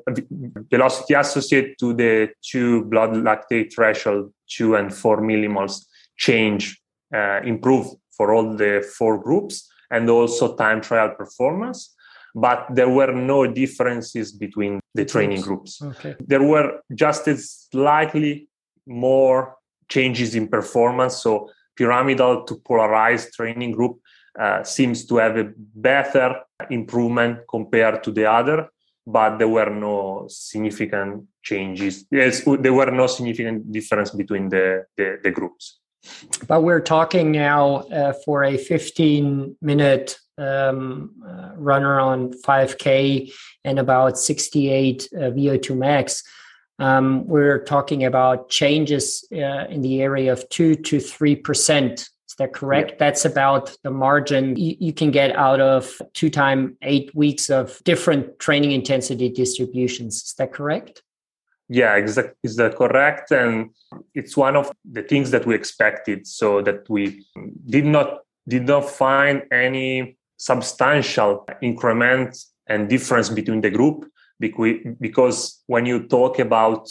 velocity 0.70 1.14
associated 1.14 1.78
to 1.80 1.94
the 1.94 2.30
two 2.42 2.86
blood 2.86 3.12
lactate 3.12 3.74
threshold, 3.74 4.34
two 4.50 4.76
and 4.76 4.94
four 4.94 5.22
millimoles 5.22 5.86
change, 6.18 6.80
uh, 7.14 7.40
improve 7.44 7.88
for 8.18 8.34
all 8.34 8.56
the 8.56 8.86
four 8.98 9.22
groups, 9.22 9.70
and 9.92 10.10
also 10.10 10.56
time 10.56 10.82
trial 10.82 11.12
performance. 11.16 11.96
But 12.34 12.68
there 12.70 12.90
were 12.90 13.14
no 13.14 13.48
differences 13.48 14.34
between 14.34 14.80
the 14.94 15.06
training 15.06 15.42
groups. 15.42 15.82
Okay. 15.82 16.16
There 16.20 16.44
were 16.44 16.82
just 16.94 17.26
slightly 17.72 18.50
more 18.86 19.56
changes 19.88 20.36
in 20.36 20.50
performance. 20.50 21.18
So 21.18 21.50
pyramidal 21.78 22.44
to 22.44 22.56
polarized 22.58 23.34
training 23.34 23.72
group 23.72 24.00
uh, 24.38 24.64
seems 24.64 25.06
to 25.06 25.18
have 25.18 25.38
a 25.38 25.52
better 25.58 26.42
improvement 26.70 27.40
compared 27.48 28.04
to 28.04 28.12
the 28.12 28.30
other 28.30 28.70
but 29.06 29.38
there 29.38 29.48
were 29.48 29.70
no 29.70 30.26
significant 30.30 31.26
changes. 31.44 32.06
Yes, 32.10 32.44
there 32.44 32.74
were 32.74 32.92
no 32.92 33.08
significant 33.08 33.72
difference 33.72 34.12
between 34.12 34.50
the, 34.50 34.86
the, 34.98 35.20
the 35.24 35.32
groups. 35.32 35.80
But 36.48 36.62
we're 36.62 36.82
talking 36.82 37.32
now 37.32 37.76
uh, 37.76 38.14
for 38.26 38.44
a 38.44 38.58
15 38.58 39.58
minute 39.62 40.18
um, 40.38 41.12
uh, 41.26 41.52
runner 41.56 42.00
on 42.00 42.34
5K 42.34 43.32
and 43.64 43.80
about 43.80 44.18
68 44.18 45.10
uh, 45.14 45.18
VO2 45.18 45.78
max. 45.78 46.24
Um, 46.78 47.26
we're 47.26 47.64
talking 47.64 48.04
about 48.04 48.50
changes 48.50 49.26
uh, 49.32 49.66
in 49.70 49.82
the 49.82 50.02
area 50.02 50.34
of 50.34 50.48
2 50.50 50.76
to 50.76 50.98
3% 50.98 52.10
is 52.36 52.40
that 52.40 52.54
correct? 52.54 52.92
Yeah. 52.92 52.96
That's 53.00 53.24
about 53.24 53.78
the 53.84 53.92
margin 53.92 54.58
you, 54.58 54.76
you, 54.78 54.92
can 54.92 55.10
get 55.10 55.34
out 55.38 55.62
of 55.62 56.02
two 56.14 56.30
time 56.30 56.76
eight 56.82 57.16
weeks 57.16 57.50
of 57.50 57.82
different 57.86 58.40
training 58.40 58.74
intensity 58.74 59.30
distributions. 59.30 60.16
Is 60.16 60.34
that 60.38 60.52
correct? 60.52 61.02
Yeah, 61.68 61.96
exactly. 61.96 62.36
Is 62.44 62.56
that 62.58 62.76
correct? 62.76 63.32
And 63.32 63.72
it's 64.14 64.38
one 64.38 64.56
of 64.56 64.72
the 64.84 65.02
things 65.02 65.32
that 65.32 65.46
we 65.46 65.56
expected, 65.56 66.28
so 66.28 66.62
that 66.62 66.88
we 66.90 67.26
did 67.68 67.86
not 67.86 68.20
did 68.48 68.68
not 68.68 68.90
find 68.90 69.44
any 69.52 70.18
substantial 70.38 71.46
increment 71.62 72.38
and 72.68 72.90
difference 72.90 73.30
between 73.30 73.62
the 73.62 73.70
group 73.70 74.06
because 74.40 75.64
when 75.68 75.86
you 75.86 76.08
talk 76.08 76.40
about 76.40 76.90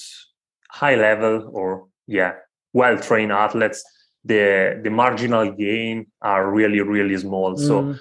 high 0.70 0.94
level 0.94 1.50
or 1.52 1.86
yeah 2.06 2.32
well 2.72 2.98
trained 2.98 3.30
athletes 3.30 3.84
the 4.24 4.80
the 4.82 4.90
marginal 4.90 5.52
gain 5.52 6.06
are 6.22 6.50
really 6.50 6.80
really 6.80 7.16
small. 7.16 7.54
Mm. 7.54 7.66
So 7.66 7.94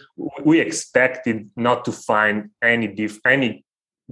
we 0.45 0.59
expected 0.59 1.49
not 1.55 1.83
to 1.85 1.91
find 1.91 2.49
any 2.61 2.87
dif- 2.87 3.19
any 3.25 3.65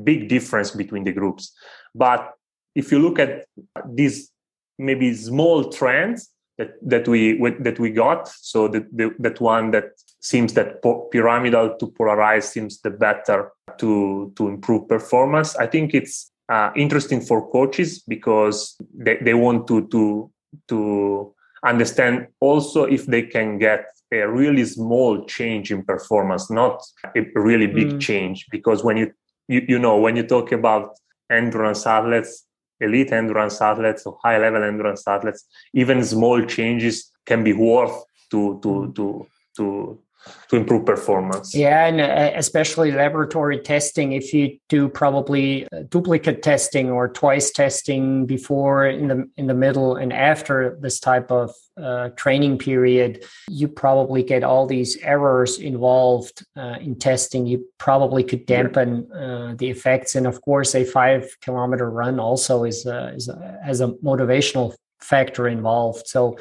big 0.03 0.27
difference 0.27 0.71
between 0.71 1.03
the 1.03 1.13
groups. 1.13 1.53
But 1.95 2.33
if 2.75 2.91
you 2.91 2.99
look 2.99 3.19
at 3.19 3.45
these 3.85 4.31
maybe 4.77 5.13
small 5.13 5.69
trends 5.69 6.29
that 6.57 6.73
that 6.81 7.07
we 7.07 7.39
that 7.59 7.79
we 7.79 7.89
got, 7.91 8.27
so 8.27 8.67
that 8.67 8.85
the, 8.95 9.13
that 9.19 9.39
one 9.39 9.71
that 9.71 9.91
seems 10.19 10.53
that 10.53 10.81
pyramidal 11.11 11.75
to 11.77 11.87
polarized 11.91 12.49
seems 12.51 12.79
the 12.81 12.89
better 12.89 13.51
to 13.77 14.31
to 14.35 14.47
improve 14.47 14.87
performance. 14.87 15.55
I 15.55 15.67
think 15.67 15.93
it's 15.93 16.31
uh, 16.49 16.71
interesting 16.75 17.21
for 17.21 17.49
coaches 17.51 17.99
because 18.07 18.75
they, 18.93 19.17
they 19.21 19.33
want 19.33 19.67
to 19.67 19.87
to 19.87 20.31
to 20.67 21.33
understand 21.65 22.27
also 22.39 22.83
if 22.83 23.05
they 23.05 23.23
can 23.23 23.57
get 23.57 23.85
a 24.11 24.27
really 24.27 24.65
small 24.65 25.25
change 25.25 25.71
in 25.71 25.83
performance, 25.83 26.51
not 26.51 26.81
a 27.15 27.21
really 27.35 27.67
big 27.67 27.87
mm. 27.93 27.99
change. 28.01 28.45
Because 28.51 28.83
when 28.83 28.97
you, 28.97 29.11
you, 29.47 29.61
you 29.67 29.79
know, 29.79 29.97
when 29.97 30.15
you 30.15 30.23
talk 30.23 30.51
about 30.51 30.97
endurance 31.31 31.85
athletes, 31.85 32.45
elite 32.81 33.11
endurance 33.11 33.61
athletes 33.61 34.05
or 34.05 34.17
high 34.23 34.37
level 34.37 34.63
endurance 34.63 35.07
athletes, 35.07 35.45
even 35.73 36.03
small 36.03 36.43
changes 36.45 37.11
can 37.25 37.43
be 37.43 37.53
worth 37.53 37.95
to 38.31 38.59
to 38.63 38.91
to 38.95 39.27
to 39.57 39.99
to 40.49 40.55
improve 40.57 40.85
performance. 40.85 41.55
Yeah, 41.55 41.85
and 41.85 42.01
uh, 42.01 42.31
especially 42.37 42.91
laboratory 42.91 43.59
testing. 43.59 44.11
If 44.11 44.33
you 44.33 44.57
do 44.69 44.89
probably 44.89 45.67
uh, 45.71 45.83
duplicate 45.89 46.43
testing 46.43 46.89
or 46.91 47.07
twice 47.07 47.51
testing 47.51 48.25
before, 48.25 48.85
in 48.85 49.07
the 49.07 49.29
in 49.37 49.47
the 49.47 49.53
middle, 49.53 49.95
and 49.95 50.13
after 50.13 50.77
this 50.81 50.99
type 50.99 51.31
of 51.31 51.51
uh, 51.81 52.09
training 52.09 52.57
period, 52.57 53.25
you 53.49 53.67
probably 53.67 54.23
get 54.23 54.43
all 54.43 54.67
these 54.67 54.97
errors 54.97 55.57
involved 55.57 56.45
uh, 56.55 56.75
in 56.79 56.95
testing. 56.95 57.47
You 57.47 57.65
probably 57.77 58.23
could 58.23 58.45
dampen 58.45 59.11
uh, 59.11 59.55
the 59.57 59.69
effects, 59.69 60.15
and 60.15 60.27
of 60.27 60.41
course, 60.41 60.75
a 60.75 60.83
five 60.83 61.35
kilometer 61.41 61.89
run 61.89 62.19
also 62.19 62.63
is 62.63 62.85
is 62.85 63.29
has 63.63 63.81
a 63.81 63.87
motivational 64.03 64.75
factor 64.99 65.47
involved. 65.47 66.07
So, 66.07 66.37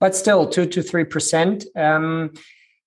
but 0.00 0.14
still, 0.14 0.46
two 0.48 0.66
to 0.66 0.82
three 0.82 1.04
percent. 1.04 1.64
Um, 1.76 2.32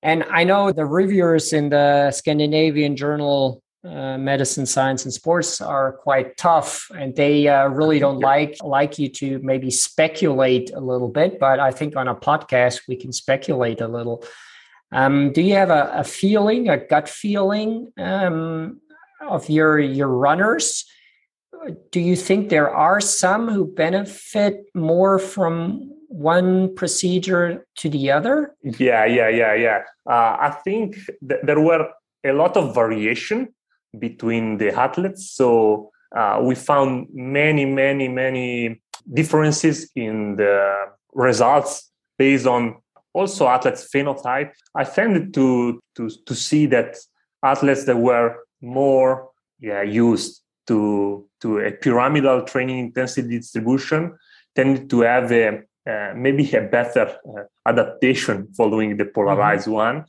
and 0.01 0.23
I 0.23 0.43
know 0.43 0.71
the 0.71 0.85
reviewers 0.85 1.53
in 1.53 1.69
the 1.69 2.11
Scandinavian 2.11 2.95
Journal 2.95 3.63
uh, 3.85 4.17
Medicine, 4.17 4.65
Science, 4.65 5.05
and 5.05 5.13
Sports 5.13 5.61
are 5.61 5.93
quite 5.93 6.37
tough, 6.37 6.89
and 6.97 7.15
they 7.15 7.47
uh, 7.47 7.67
really 7.67 7.99
don't 7.99 8.19
like 8.19 8.57
like 8.63 8.97
you 8.97 9.09
to 9.09 9.39
maybe 9.43 9.69
speculate 9.69 10.71
a 10.73 10.79
little 10.79 11.09
bit. 11.09 11.39
But 11.39 11.59
I 11.59 11.71
think 11.71 11.95
on 11.95 12.07
a 12.07 12.15
podcast 12.15 12.81
we 12.87 12.95
can 12.95 13.11
speculate 13.11 13.81
a 13.81 13.87
little. 13.87 14.23
Um, 14.91 15.31
do 15.33 15.41
you 15.41 15.53
have 15.53 15.69
a, 15.69 15.91
a, 15.93 16.03
feeling, 16.03 16.69
a 16.69 16.77
gut 16.77 17.09
feeling 17.09 17.91
um, 17.97 18.81
of 19.21 19.49
your 19.49 19.79
your 19.79 20.07
runners? 20.07 20.85
Do 21.91 21.99
you 21.99 22.15
think 22.15 22.49
there 22.49 22.69
are 22.69 23.01
some 23.01 23.49
who 23.49 23.65
benefit 23.65 24.65
more 24.73 25.19
from 25.19 25.94
one 26.15 26.73
procedure 26.75 27.65
to 27.75 27.89
the 27.89 28.09
other? 28.09 28.55
Yeah, 28.63 29.05
yeah, 29.05 29.27
yeah, 29.27 29.53
yeah. 29.53 29.79
Uh, 30.09 30.37
I 30.39 30.57
think 30.63 30.95
th- 31.27 31.41
there 31.43 31.59
were 31.59 31.89
a 32.23 32.31
lot 32.31 32.55
of 32.55 32.73
variation 32.73 33.53
between 33.99 34.57
the 34.57 34.73
athletes. 34.73 35.29
So 35.31 35.91
uh, 36.15 36.39
we 36.41 36.55
found 36.55 37.07
many, 37.13 37.65
many, 37.65 38.07
many 38.07 38.81
differences 39.13 39.91
in 39.95 40.37
the 40.37 40.85
results 41.13 41.91
based 42.17 42.47
on 42.47 42.77
also 43.13 43.47
athletes' 43.47 43.89
phenotype. 43.93 44.51
I 44.73 44.83
tended 44.85 45.33
to 45.33 45.81
to 45.95 46.09
to 46.27 46.35
see 46.35 46.65
that 46.67 46.95
athletes 47.43 47.85
that 47.85 47.97
were 47.97 48.37
more 48.61 49.29
yeah, 49.59 49.81
used 49.81 50.41
to 50.67 51.27
to 51.41 51.59
a 51.59 51.71
pyramidal 51.71 52.43
training 52.43 52.79
intensity 52.79 53.37
distribution 53.37 54.17
tended 54.55 54.89
to 54.89 55.01
have 55.01 55.31
a 55.31 55.61
uh, 55.89 56.13
maybe 56.15 56.51
a 56.53 56.61
better 56.61 57.17
uh, 57.27 57.43
adaptation 57.65 58.47
following 58.57 58.97
the 58.97 59.05
polarized 59.05 59.65
mm-hmm. 59.65 59.73
one. 59.73 60.05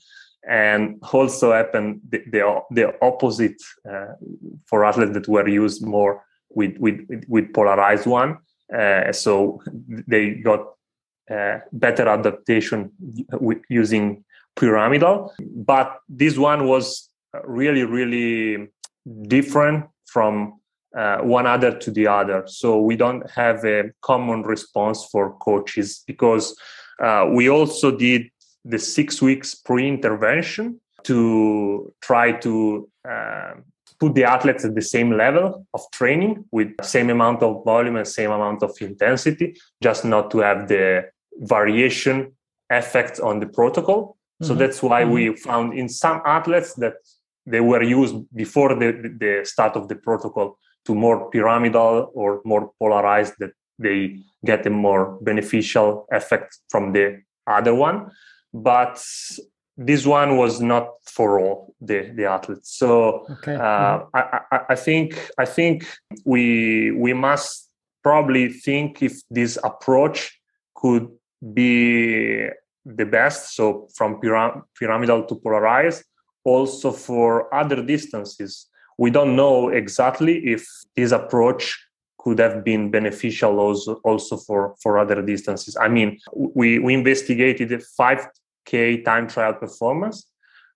And 0.48 1.02
also 1.12 1.52
happened 1.52 2.00
the, 2.08 2.22
the, 2.30 2.60
the 2.70 2.94
opposite 3.02 3.60
uh, 3.90 4.12
for 4.66 4.84
athletes 4.84 5.14
that 5.14 5.28
were 5.28 5.48
used 5.48 5.84
more 5.84 6.22
with 6.50 6.76
with 6.78 7.00
with 7.28 7.52
polarized 7.52 8.06
one. 8.06 8.38
Uh, 8.72 9.12
so 9.12 9.60
they 10.06 10.34
got 10.34 10.60
uh, 11.30 11.58
better 11.72 12.08
adaptation 12.08 12.92
with 13.32 13.58
using 13.68 14.24
pyramidal. 14.54 15.32
But 15.40 15.98
this 16.08 16.38
one 16.38 16.66
was 16.66 17.10
really 17.44 17.84
really 17.84 18.68
different 19.26 19.86
from 20.06 20.60
uh, 20.96 21.18
one 21.18 21.46
other 21.46 21.76
to 21.78 21.90
the 21.90 22.06
other. 22.06 22.44
So 22.46 22.80
we 22.80 22.96
don't 22.96 23.28
have 23.30 23.64
a 23.64 23.90
common 24.00 24.42
response 24.42 25.04
for 25.12 25.36
coaches 25.38 26.02
because 26.06 26.56
uh, 27.02 27.28
we 27.32 27.50
also 27.50 27.90
did 27.90 28.30
the 28.64 28.78
six 28.78 29.20
weeks 29.20 29.54
pre-intervention 29.54 30.80
to 31.04 31.92
try 32.00 32.32
to 32.32 32.88
uh, 33.08 33.52
put 34.00 34.14
the 34.14 34.24
athletes 34.24 34.64
at 34.64 34.74
the 34.74 34.82
same 34.82 35.12
level 35.16 35.66
of 35.74 35.82
training 35.92 36.44
with 36.50 36.68
same 36.82 37.10
amount 37.10 37.42
of 37.42 37.64
volume 37.64 37.96
and 37.96 38.08
same 38.08 38.30
amount 38.30 38.62
of 38.62 38.70
intensity, 38.80 39.56
just 39.82 40.04
not 40.04 40.30
to 40.30 40.38
have 40.38 40.68
the 40.68 41.04
variation 41.38 42.32
effect 42.70 43.20
on 43.20 43.40
the 43.40 43.46
protocol. 43.46 44.16
Mm-hmm. 44.42 44.46
So 44.46 44.54
that's 44.54 44.82
why 44.82 45.02
mm-hmm. 45.02 45.12
we 45.12 45.36
found 45.36 45.78
in 45.78 45.88
some 45.88 46.20
athletes 46.24 46.74
that 46.74 46.94
they 47.46 47.60
were 47.60 47.82
used 47.82 48.16
before 48.34 48.74
the, 48.74 49.14
the 49.18 49.44
start 49.44 49.76
of 49.76 49.88
the 49.88 49.94
protocol 49.94 50.58
to 50.86 50.94
more 50.94 51.30
pyramidal 51.30 52.10
or 52.14 52.40
more 52.44 52.70
polarized 52.78 53.34
that 53.38 53.52
they 53.78 54.18
get 54.44 54.66
a 54.66 54.70
more 54.70 55.18
beneficial 55.20 56.06
effect 56.10 56.58
from 56.68 56.92
the 56.92 57.20
other 57.46 57.74
one 57.74 58.10
but 58.54 59.04
this 59.76 60.06
one 60.06 60.38
was 60.38 60.60
not 60.60 60.88
for 61.04 61.38
all 61.38 61.74
the, 61.80 62.10
the 62.14 62.24
athletes 62.24 62.76
so 62.76 63.26
okay. 63.30 63.54
uh, 63.54 63.98
mm-hmm. 63.98 64.16
I, 64.16 64.40
I, 64.50 64.60
I, 64.70 64.74
think 64.74 65.30
i 65.38 65.44
think 65.44 65.86
we 66.24 66.92
we 66.92 67.12
must 67.12 67.70
probably 68.02 68.48
think 68.48 69.02
if 69.02 69.20
this 69.30 69.58
approach 69.64 70.40
could 70.74 71.08
be 71.52 72.48
the 72.84 73.04
best 73.04 73.54
so 73.54 73.88
from 73.94 74.20
pyram- 74.20 74.62
pyramidal 74.78 75.24
to 75.24 75.34
polarized 75.34 76.04
also 76.44 76.92
for 76.92 77.52
other 77.54 77.82
distances 77.82 78.68
we 78.98 79.10
don't 79.10 79.36
know 79.36 79.68
exactly 79.68 80.46
if 80.46 80.66
this 80.94 81.12
approach 81.12 81.78
could 82.18 82.38
have 82.38 82.64
been 82.64 82.90
beneficial 82.90 83.60
also, 83.60 83.94
also 84.02 84.36
for, 84.36 84.74
for 84.82 84.98
other 84.98 85.22
distances. 85.22 85.76
I 85.80 85.88
mean, 85.88 86.18
we, 86.34 86.78
we 86.78 86.94
investigated 86.94 87.70
5K 88.00 89.04
time 89.04 89.28
trial 89.28 89.54
performance, 89.54 90.26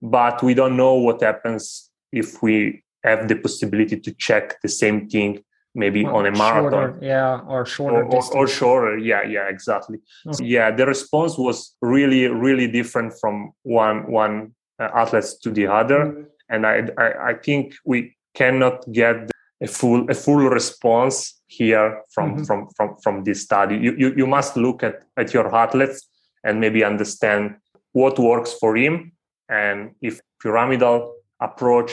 but 0.00 0.42
we 0.42 0.54
don't 0.54 0.76
know 0.76 0.94
what 0.94 1.22
happens 1.22 1.90
if 2.12 2.42
we 2.42 2.84
have 3.02 3.28
the 3.28 3.36
possibility 3.36 3.98
to 3.98 4.12
check 4.12 4.60
the 4.62 4.68
same 4.68 5.08
thing 5.08 5.42
maybe 5.74 6.04
well, 6.04 6.16
on 6.16 6.26
a 6.26 6.32
marathon. 6.32 6.70
Shorter, 6.70 6.98
yeah 7.00 7.40
or 7.46 7.64
shorter 7.64 8.04
or, 8.04 8.16
or, 8.16 8.36
or, 8.36 8.48
shorter 8.48 8.98
yeah 8.98 9.22
yeah 9.22 9.48
exactly. 9.48 9.98
Okay. 10.26 10.44
yeah 10.44 10.72
the 10.72 10.84
response 10.84 11.38
was 11.38 11.76
really 11.80 12.26
really 12.26 12.66
different 12.66 13.14
from 13.20 13.52
one 13.62 14.10
one 14.10 14.52
uh, 14.80 14.88
athletes 14.94 15.38
to 15.38 15.50
the 15.50 15.68
other. 15.68 16.06
Mm-hmm 16.06 16.22
and 16.50 16.66
I, 16.66 16.88
I, 16.98 17.28
I 17.30 17.34
think 17.34 17.74
we 17.84 18.16
cannot 18.34 18.90
get 18.92 19.30
a 19.62 19.66
full 19.66 20.10
a 20.10 20.14
full 20.14 20.48
response 20.48 21.40
here 21.46 22.02
from 22.10 22.34
mm-hmm. 22.34 22.44
from 22.44 22.68
from 22.76 22.96
from 23.02 23.24
this 23.24 23.42
study. 23.42 23.76
You, 23.76 23.94
you 23.96 24.14
you 24.16 24.26
must 24.26 24.56
look 24.56 24.82
at 24.82 25.04
at 25.16 25.32
your 25.32 25.54
athletes 25.54 26.08
and 26.44 26.60
maybe 26.60 26.84
understand 26.84 27.56
what 27.92 28.18
works 28.18 28.52
for 28.52 28.76
him, 28.76 29.12
and 29.48 29.94
if 30.00 30.20
pyramidal 30.42 31.14
approach 31.40 31.92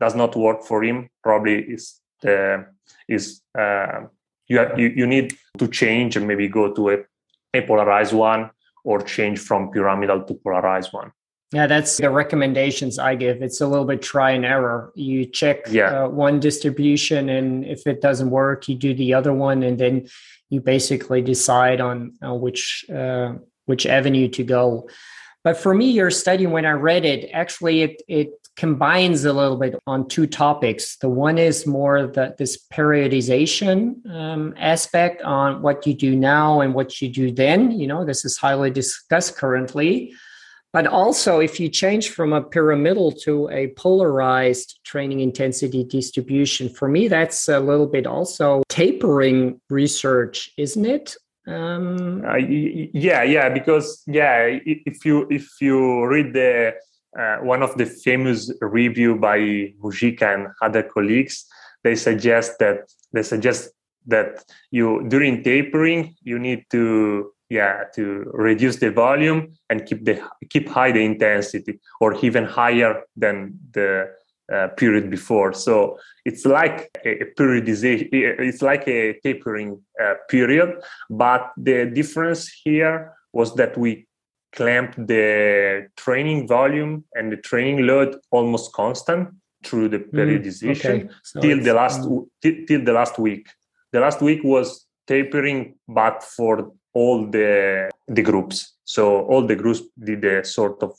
does 0.00 0.14
not 0.14 0.36
work 0.36 0.62
for 0.64 0.82
him, 0.82 1.08
probably 1.22 1.60
is 1.60 2.00
the 2.22 2.66
is 3.08 3.42
uh, 3.58 4.00
you, 4.48 4.60
you 4.76 4.88
you 4.96 5.06
need 5.06 5.36
to 5.58 5.68
change 5.68 6.16
and 6.16 6.26
maybe 6.26 6.48
go 6.48 6.72
to 6.72 6.90
a, 6.90 6.96
a 7.54 7.62
polarized 7.62 8.12
one 8.12 8.50
or 8.84 9.02
change 9.02 9.38
from 9.38 9.70
pyramidal 9.70 10.22
to 10.24 10.34
polarized 10.34 10.92
one. 10.92 11.12
Yeah, 11.52 11.66
that's 11.66 11.96
the 11.96 12.10
recommendations 12.10 12.98
I 12.98 13.14
give. 13.14 13.40
It's 13.40 13.62
a 13.62 13.66
little 13.66 13.86
bit 13.86 14.02
try 14.02 14.32
and 14.32 14.44
error. 14.44 14.92
You 14.94 15.24
check 15.24 15.60
yeah. 15.70 16.04
uh, 16.04 16.08
one 16.08 16.40
distribution, 16.40 17.30
and 17.30 17.64
if 17.64 17.86
it 17.86 18.02
doesn't 18.02 18.28
work, 18.28 18.68
you 18.68 18.74
do 18.74 18.92
the 18.92 19.14
other 19.14 19.32
one, 19.32 19.62
and 19.62 19.78
then 19.78 20.08
you 20.50 20.60
basically 20.60 21.22
decide 21.22 21.80
on 21.80 22.12
uh, 22.22 22.34
which 22.34 22.84
uh, 22.94 23.34
which 23.64 23.86
avenue 23.86 24.28
to 24.28 24.44
go. 24.44 24.88
But 25.42 25.56
for 25.56 25.72
me, 25.72 25.90
your 25.90 26.10
study, 26.10 26.46
when 26.46 26.66
I 26.66 26.72
read 26.72 27.06
it, 27.06 27.30
actually 27.32 27.80
it 27.80 28.02
it 28.08 28.30
combines 28.56 29.24
a 29.24 29.32
little 29.32 29.56
bit 29.56 29.80
on 29.86 30.06
two 30.06 30.26
topics. 30.26 30.96
The 30.96 31.08
one 31.08 31.38
is 31.38 31.66
more 31.66 32.08
the 32.08 32.34
this 32.36 32.58
periodization 32.70 34.04
um, 34.10 34.52
aspect 34.58 35.22
on 35.22 35.62
what 35.62 35.86
you 35.86 35.94
do 35.94 36.14
now 36.14 36.60
and 36.60 36.74
what 36.74 37.00
you 37.00 37.08
do 37.08 37.32
then. 37.32 37.70
You 37.70 37.86
know, 37.86 38.04
this 38.04 38.26
is 38.26 38.36
highly 38.36 38.70
discussed 38.70 39.36
currently 39.38 40.12
but 40.72 40.86
also, 40.86 41.40
if 41.40 41.58
you 41.58 41.68
change 41.68 42.10
from 42.10 42.32
a 42.32 42.42
pyramidal 42.42 43.12
to 43.24 43.48
a 43.50 43.68
polarized 43.68 44.80
training 44.84 45.20
intensity 45.20 45.82
distribution, 45.82 46.68
for 46.68 46.88
me, 46.88 47.08
that's 47.08 47.48
a 47.48 47.58
little 47.58 47.86
bit 47.86 48.06
also 48.06 48.62
tapering 48.68 49.60
research, 49.70 50.50
isn't 50.58 50.84
it? 50.84 51.16
Um, 51.46 52.22
uh, 52.26 52.36
yeah, 52.36 53.22
yeah, 53.22 53.48
because 53.48 54.02
yeah, 54.06 54.58
if 54.66 55.06
you 55.06 55.26
if 55.30 55.48
you 55.62 56.04
read 56.04 56.34
the 56.34 56.74
uh, 57.18 57.36
one 57.38 57.62
of 57.62 57.74
the 57.78 57.86
famous 57.86 58.52
review 58.60 59.16
by 59.16 59.38
Mujika 59.82 60.34
and 60.34 60.48
other 60.60 60.82
colleagues, 60.82 61.46
they 61.82 61.94
suggest 61.94 62.58
that 62.58 62.92
they 63.12 63.22
suggest 63.22 63.70
that 64.06 64.44
you 64.70 65.06
during 65.08 65.42
tapering 65.42 66.14
you 66.22 66.38
need 66.38 66.64
to 66.70 67.32
yeah 67.50 67.84
to 67.94 68.30
reduce 68.34 68.76
the 68.76 68.90
volume 68.90 69.52
and 69.70 69.86
keep 69.86 70.04
the 70.04 70.20
keep 70.50 70.68
high 70.68 70.92
the 70.92 71.04
intensity 71.04 71.78
or 72.00 72.14
even 72.24 72.44
higher 72.44 73.02
than 73.16 73.58
the 73.72 74.10
uh, 74.52 74.68
period 74.78 75.10
before. 75.10 75.52
So 75.52 75.98
it's 76.24 76.46
like 76.46 76.90
a, 77.04 77.24
periodization, 77.38 78.08
it's 78.12 78.62
like 78.62 78.88
a 78.88 79.18
tapering 79.22 79.78
uh, 80.02 80.14
period. 80.30 80.82
But 81.10 81.52
the 81.56 81.84
difference 81.84 82.48
here 82.64 83.12
was 83.32 83.54
that 83.56 83.76
we 83.76 84.06
clamped 84.54 85.06
the 85.06 85.88
training 85.96 86.48
volume 86.48 87.04
and 87.14 87.30
the 87.30 87.36
training 87.36 87.86
load 87.86 88.16
almost 88.30 88.72
constant 88.72 89.28
through 89.64 89.90
the 89.90 89.98
mm, 89.98 90.10
periodization 90.12 90.94
mm, 90.94 91.04
okay. 91.04 91.10
so 91.22 91.40
till 91.40 91.62
the 91.62 91.74
last 91.74 92.00
um... 92.00 92.30
till 92.42 92.84
the 92.84 92.92
last 92.92 93.18
week. 93.18 93.48
The 93.92 94.00
last 94.00 94.20
week 94.22 94.40
was 94.44 94.86
tapering, 95.06 95.74
but 95.88 96.22
for 96.22 96.72
all 96.94 97.30
the 97.30 97.90
the 98.06 98.22
groups. 98.22 98.74
So 98.84 99.26
all 99.26 99.46
the 99.46 99.56
groups 99.56 99.82
did 99.98 100.24
a 100.24 100.44
sort 100.44 100.82
of 100.82 100.96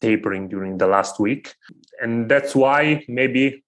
tapering 0.00 0.48
during 0.48 0.78
the 0.78 0.86
last 0.86 1.18
week. 1.20 1.54
And 2.00 2.30
that's 2.30 2.54
why 2.54 3.04
maybe 3.08 3.64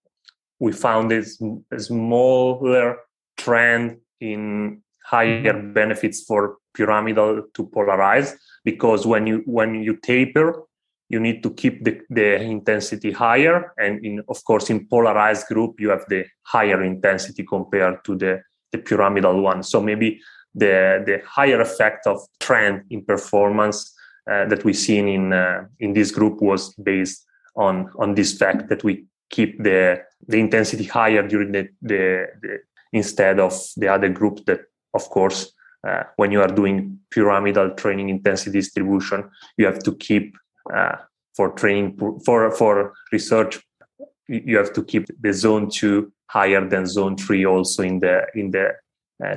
we 0.59 0.73
found 0.73 1.11
this 1.11 1.41
a 1.73 1.81
smaller 1.81 2.99
trend 3.37 3.99
in 4.21 4.83
higher 5.05 5.61
benefits 5.61 6.23
for 6.23 6.59
pyramidal 6.75 7.43
to 7.55 7.67
polarize 7.67 8.37
because 8.65 9.07
when 9.07 9.27
you 9.27 9.43
when 9.47 9.83
you 9.83 9.97
taper 9.97 10.63
you 11.09 11.19
need 11.19 11.43
to 11.43 11.51
keep 11.51 11.83
the, 11.83 12.01
the 12.11 12.41
intensity 12.41 13.11
higher 13.11 13.73
and 13.79 14.05
in 14.05 14.23
of 14.29 14.45
course 14.45 14.71
in 14.71 14.87
polarized 14.87 15.47
group 15.49 15.81
you 15.81 15.89
have 15.91 16.05
the 16.09 16.25
higher 16.43 16.83
intensity 16.85 17.45
compared 17.45 18.05
to 18.05 18.15
the 18.15 18.41
the 18.71 18.79
pyramidal 18.79 19.41
one 19.41 19.63
so 19.65 19.81
maybe 19.81 20.21
the 20.55 21.03
the 21.07 21.23
higher 21.27 21.61
effect 21.61 22.07
of 22.07 22.19
trend 22.41 22.83
in 22.91 23.05
performance 23.05 23.95
uh, 24.31 24.45
that 24.47 24.65
we've 24.65 24.77
seen 24.77 25.09
in 25.09 25.33
uh, 25.33 25.67
in 25.79 25.93
this 25.93 26.11
group 26.11 26.41
was 26.41 26.75
based 26.75 27.27
on 27.57 27.91
on 27.99 28.15
this 28.15 28.37
fact 28.37 28.69
that 28.69 28.85
we 28.85 29.07
keep 29.31 29.63
the 29.63 30.03
the 30.29 30.39
intensity 30.39 30.85
higher 30.85 31.27
during 31.27 31.53
the, 31.53 31.69
the, 31.83 32.27
the 32.43 32.59
instead 32.93 33.39
of 33.39 33.55
the 33.77 33.89
other 33.89 34.09
group 34.09 34.45
that 34.47 34.61
of 34.95 35.09
course 35.09 35.53
uh, 35.87 36.03
when 36.17 36.31
you 36.31 36.41
are 36.41 36.49
doing 36.49 36.99
pyramidal 37.11 37.71
training 37.71 38.09
intensity 38.09 38.59
distribution 38.59 39.31
you 39.57 39.65
have 39.65 39.83
to 39.83 39.95
keep 39.97 40.37
uh, 40.75 40.97
for 41.37 41.51
training 41.51 41.97
for 42.25 42.51
for 42.51 42.93
research 43.13 43.61
you 44.29 44.57
have 44.57 44.73
to 44.73 44.85
keep 44.85 45.07
the 45.21 45.33
zone 45.33 45.69
2 45.71 46.13
higher 46.27 46.69
than 46.69 46.87
zone 46.87 47.17
3 47.17 47.47
also 47.47 47.83
in 47.83 48.01
the 48.01 48.27
in 48.35 48.51
the 48.51 48.73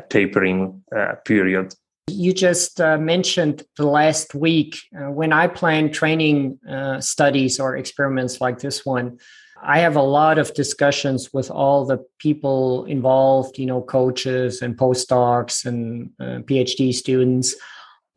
tapering 0.10 0.84
uh, 0.96 1.15
period 1.26 1.74
you 2.08 2.34
just 2.34 2.82
uh, 2.82 2.98
mentioned 2.98 3.63
the 3.78 3.86
last 3.86 4.36
week. 4.36 4.78
Uh, 4.96 5.10
when 5.12 5.32
I 5.32 5.48
plan 5.48 5.91
training 5.91 6.60
uh, 6.69 7.00
studies 7.00 7.60
or 7.60 7.78
experiments 7.78 8.41
like 8.41 8.60
this 8.60 8.86
one, 8.86 9.19
I 9.62 9.80
have 9.80 9.96
a 9.96 10.02
lot 10.02 10.38
of 10.38 10.54
discussions 10.54 11.32
with 11.34 11.50
all 11.50 11.86
the 11.86 12.04
people 12.19 12.84
involved, 12.86 13.58
you 13.58 13.65
know, 13.65 13.82
coaches 13.82 14.62
and 14.62 14.78
postdocs 14.78 15.65
and 15.65 16.12
uh, 16.19 16.43
PhD 16.43 16.93
students 16.93 17.56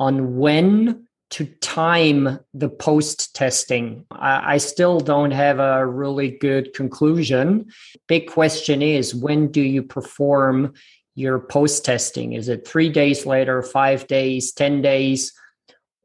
on 0.01 0.37
when 0.37 1.07
to 1.29 1.45
time 1.61 2.41
the 2.55 2.69
post 2.69 3.35
testing. 3.35 4.05
I, 4.11 4.55
I 4.55 4.57
still 4.59 4.99
don't 4.99 5.31
have 5.31 5.61
a 5.61 5.87
really 5.87 6.31
good 6.31 6.75
conclusion. 6.75 7.67
Big 8.09 8.29
question 8.29 8.83
is 8.83 9.15
when 9.15 9.53
do 9.53 9.63
you 9.63 9.83
perform 9.83 10.75
your 11.17 11.41
post 11.41 11.85
testing? 11.85 12.35
Is 12.35 12.49
it 12.49 12.69
three 12.69 12.89
days 12.89 13.27
later, 13.27 13.63
five 13.63 14.07
days, 14.07 14.53
10 14.53 14.83
days? 14.83 15.33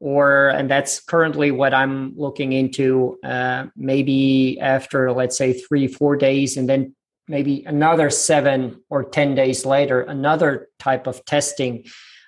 Or, 0.00 0.48
and 0.48 0.68
that's 0.68 0.98
currently 0.98 1.52
what 1.52 1.72
I'm 1.72 2.14
looking 2.16 2.52
into, 2.52 3.18
uh, 3.22 3.66
maybe 3.76 4.58
after, 4.60 5.12
let's 5.12 5.38
say, 5.38 5.52
three, 5.52 5.86
four 5.86 6.16
days, 6.16 6.56
and 6.56 6.68
then 6.68 6.96
maybe 7.28 7.62
another 7.66 8.10
seven 8.10 8.82
or 8.90 9.04
10 9.04 9.36
days 9.36 9.64
later, 9.64 10.00
another 10.00 10.68
type 10.80 11.06
of 11.06 11.24
testing 11.24 11.84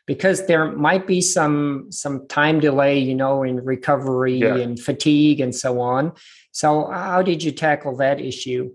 because 0.07 0.47
there 0.47 0.71
might 0.71 1.07
be 1.07 1.21
some 1.21 1.87
some 1.91 2.29
time 2.29 2.61
delay 2.61 2.99
you 2.99 3.15
know 3.15 3.43
in 3.43 3.65
recovery 3.65 4.37
yeah. 4.37 4.57
and 4.57 4.79
fatigue 4.79 5.41
and 5.41 5.55
so 5.55 5.81
on 5.81 6.13
so 6.53 6.91
how 6.91 7.23
did 7.23 7.43
you 7.43 7.51
tackle 7.51 7.97
that 7.97 8.21
issue 8.21 8.71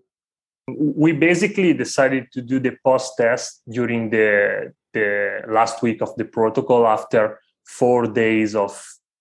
we 0.77 1.11
basically 1.11 1.73
decided 1.73 2.31
to 2.31 2.41
do 2.41 2.59
the 2.59 2.75
post 2.83 3.13
test 3.17 3.61
during 3.69 4.09
the 4.09 4.73
the 4.93 5.41
last 5.47 5.81
week 5.81 6.01
of 6.01 6.15
the 6.15 6.25
protocol 6.25 6.87
after 6.87 7.39
four 7.65 8.07
days 8.07 8.55
of 8.55 8.71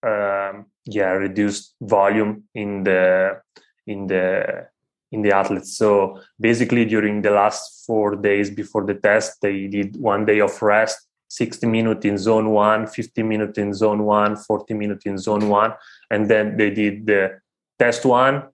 um, 0.06 0.66
yeah 0.86 1.10
reduced 1.10 1.74
volume 1.80 2.44
in 2.54 2.84
the 2.84 3.40
in 3.86 4.06
the 4.06 4.66
in 5.10 5.22
the 5.22 5.34
athletes. 5.34 5.76
So 5.76 6.20
basically 6.38 6.84
during 6.84 7.22
the 7.22 7.30
last 7.30 7.84
four 7.86 8.16
days 8.16 8.50
before 8.50 8.84
the 8.84 8.94
test 8.94 9.40
they 9.42 9.66
did 9.66 9.96
one 9.96 10.24
day 10.24 10.40
of 10.40 10.60
rest 10.62 10.98
60 11.30 11.66
minutes 11.66 12.04
in 12.04 12.16
zone 12.18 12.50
one 12.50 12.86
50 12.86 13.22
minutes 13.22 13.58
in 13.58 13.74
zone 13.74 14.04
one 14.04 14.36
40 14.36 14.74
minutes 14.74 15.06
in 15.06 15.18
zone 15.18 15.48
one 15.48 15.74
and 16.10 16.28
then 16.30 16.56
they 16.56 16.70
did 16.70 17.06
the 17.06 17.38
test 17.78 18.04
one 18.04 18.44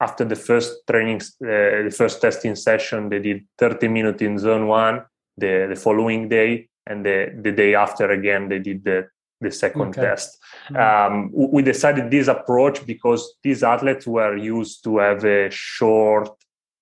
after 0.00 0.24
the 0.24 0.36
first 0.36 0.86
training, 0.88 1.20
uh, 1.42 1.84
the 1.88 1.94
first 1.94 2.20
testing 2.20 2.56
session, 2.56 3.08
they 3.08 3.18
did 3.18 3.44
30 3.58 3.88
minutes 3.88 4.22
in 4.22 4.38
zone 4.38 4.66
one 4.66 5.02
the, 5.36 5.66
the 5.68 5.76
following 5.76 6.28
day, 6.28 6.68
and 6.86 7.04
the, 7.04 7.34
the 7.42 7.52
day 7.52 7.74
after 7.74 8.10
again, 8.10 8.48
they 8.48 8.58
did 8.58 8.84
the, 8.84 9.08
the 9.40 9.50
second 9.50 9.88
okay. 9.88 10.02
test. 10.02 10.38
Mm-hmm. 10.70 11.12
Um, 11.12 11.30
we 11.32 11.62
decided 11.62 12.10
this 12.10 12.28
approach 12.28 12.84
because 12.86 13.36
these 13.42 13.62
athletes 13.62 14.06
were 14.06 14.36
used 14.36 14.84
to 14.84 14.98
have 14.98 15.24
a 15.24 15.48
short 15.50 16.30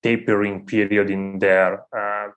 tapering 0.02 0.64
period 0.66 1.10
in 1.10 1.38
their 1.38 1.84
uh, 1.96 2.28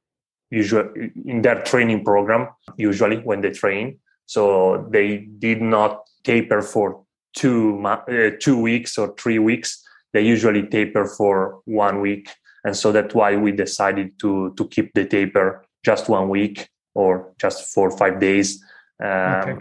usual 0.50 0.92
in 1.26 1.42
their 1.42 1.62
training 1.64 2.04
program 2.04 2.48
usually 2.76 3.18
when 3.18 3.42
they 3.42 3.52
train 3.52 3.98
so 4.26 4.88
they 4.92 5.18
did 5.40 5.62
not 5.62 6.02
taper 6.24 6.62
for 6.62 7.04
two 7.34 7.82
uh, 7.86 8.32
two 8.40 8.60
weeks 8.60 8.98
or 8.98 9.14
three 9.16 9.40
weeks 9.40 9.81
they 10.14 10.22
usually 10.22 10.64
taper 10.64 11.06
for 11.06 11.62
one 11.66 12.02
week 12.02 12.30
and 12.64 12.76
so 12.76 12.92
that's 12.92 13.16
why 13.16 13.36
we 13.36 13.52
decided 13.52 14.18
to 14.20 14.54
to 14.58 14.68
keep 14.68 14.94
the 14.94 15.06
taper 15.06 15.64
just 15.84 16.10
one 16.10 16.30
week 16.30 16.70
or 16.94 17.34
just 17.40 17.74
four 17.74 17.90
or 17.90 17.98
five 17.98 18.20
days 18.20 18.64
um, 19.04 19.10
okay. 19.10 19.56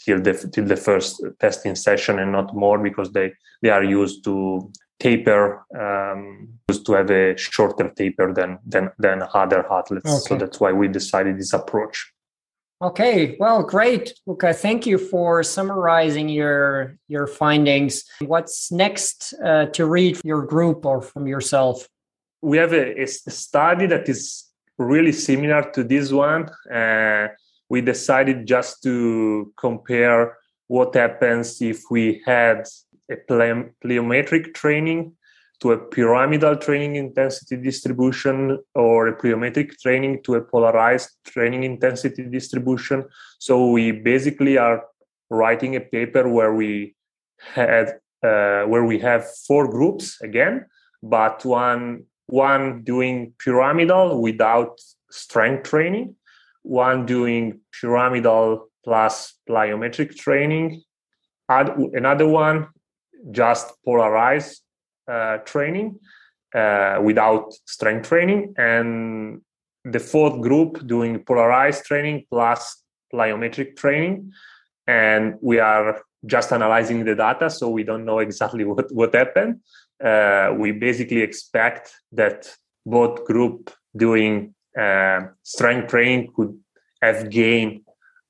till 0.00 0.20
the 0.20 0.50
till 0.52 0.64
the 0.64 0.76
first 0.76 1.22
testing 1.40 1.74
session 1.74 2.18
and 2.18 2.32
not 2.32 2.54
more 2.54 2.78
because 2.78 3.12
they 3.12 3.32
they 3.62 3.70
are 3.70 3.84
used 3.84 4.22
to 4.24 4.70
taper 5.00 5.64
um, 5.78 6.48
used 6.68 6.86
to 6.86 6.92
have 6.92 7.10
a 7.10 7.36
shorter 7.36 7.90
taper 7.90 8.32
than 8.32 8.58
than 8.66 8.90
than 8.98 9.22
other 9.34 9.70
athletes 9.72 10.10
okay. 10.10 10.28
so 10.28 10.36
that's 10.36 10.60
why 10.60 10.72
we 10.72 10.88
decided 10.88 11.38
this 11.38 11.52
approach 11.52 12.13
Okay, 12.82 13.36
well, 13.38 13.62
great, 13.62 14.12
Luca. 14.26 14.52
Thank 14.52 14.86
you 14.86 14.98
for 14.98 15.42
summarizing 15.42 16.28
your 16.28 16.96
your 17.08 17.26
findings. 17.26 18.04
What's 18.20 18.72
next 18.72 19.32
uh, 19.44 19.66
to 19.66 19.86
read 19.86 20.20
your 20.24 20.42
group 20.42 20.84
or 20.84 21.00
from 21.00 21.26
yourself? 21.26 21.88
We 22.42 22.58
have 22.58 22.72
a, 22.74 23.00
a 23.02 23.06
study 23.06 23.86
that 23.86 24.08
is 24.08 24.44
really 24.76 25.12
similar 25.12 25.70
to 25.72 25.84
this 25.84 26.12
one. 26.12 26.50
Uh, 26.70 27.28
we 27.68 27.80
decided 27.80 28.46
just 28.46 28.82
to 28.82 29.52
compare 29.56 30.36
what 30.66 30.94
happens 30.94 31.62
if 31.62 31.82
we 31.90 32.22
had 32.26 32.66
a 33.10 33.16
plyometric 33.16 34.54
training 34.54 35.12
to 35.60 35.72
a 35.72 35.78
pyramidal 35.78 36.56
training 36.56 36.96
intensity 36.96 37.56
distribution 37.56 38.58
or 38.74 39.08
a 39.08 39.16
plyometric 39.16 39.78
training 39.80 40.22
to 40.22 40.34
a 40.34 40.40
polarized 40.42 41.10
training 41.24 41.64
intensity 41.64 42.24
distribution. 42.24 43.04
So 43.38 43.70
we 43.70 43.92
basically 43.92 44.58
are 44.58 44.84
writing 45.30 45.76
a 45.76 45.80
paper 45.80 46.28
where 46.28 46.54
we 46.54 46.94
had 47.38 47.98
uh, 48.22 48.64
where 48.64 48.84
we 48.84 48.98
have 48.98 49.24
four 49.46 49.68
groups 49.68 50.20
again, 50.22 50.66
but 51.02 51.44
one 51.44 52.04
one 52.26 52.82
doing 52.82 53.34
pyramidal 53.38 54.20
without 54.22 54.80
strength 55.10 55.68
training, 55.68 56.16
one 56.62 57.04
doing 57.06 57.60
pyramidal 57.80 58.68
plus 58.82 59.34
plyometric 59.48 60.16
training, 60.16 60.82
another 61.48 62.26
one 62.26 62.68
just 63.30 63.72
polarized 63.84 64.63
training 65.44 65.98
uh, 66.54 67.00
without 67.02 67.52
strength 67.66 68.08
training, 68.08 68.54
and 68.56 69.40
the 69.84 70.00
fourth 70.00 70.40
group 70.40 70.86
doing 70.86 71.22
polarized 71.24 71.84
training 71.84 72.24
plus 72.30 72.82
plyometric 73.12 73.76
training. 73.76 74.32
And 74.86 75.34
we 75.40 75.58
are 75.58 76.02
just 76.26 76.52
analyzing 76.52 77.04
the 77.04 77.14
data, 77.14 77.50
so 77.50 77.68
we 77.68 77.82
don't 77.82 78.04
know 78.04 78.18
exactly 78.18 78.64
what, 78.70 78.92
what 78.92 79.14
happened. 79.14 79.60
Uh, 80.02 80.54
we 80.56 80.72
basically 80.72 81.22
expect 81.22 81.92
that 82.12 82.54
both 82.86 83.24
group 83.24 83.70
doing 83.96 84.54
uh, 84.78 85.20
strength 85.42 85.88
training 85.88 86.30
could 86.34 86.58
have 87.00 87.30
gained 87.30 87.80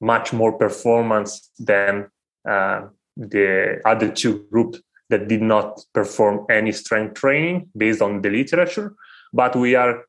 much 0.00 0.32
more 0.32 0.52
performance 0.52 1.50
than 1.58 2.08
uh, 2.48 2.82
the 3.16 3.80
other 3.84 4.10
two 4.10 4.46
groups 4.50 4.80
that 5.14 5.28
did 5.28 5.42
not 5.42 5.80
perform 5.92 6.44
any 6.50 6.72
strength 6.72 7.14
training 7.14 7.68
based 7.76 8.02
on 8.02 8.20
the 8.20 8.30
literature, 8.30 8.94
but 9.32 9.54
we 9.54 9.76
are 9.76 10.02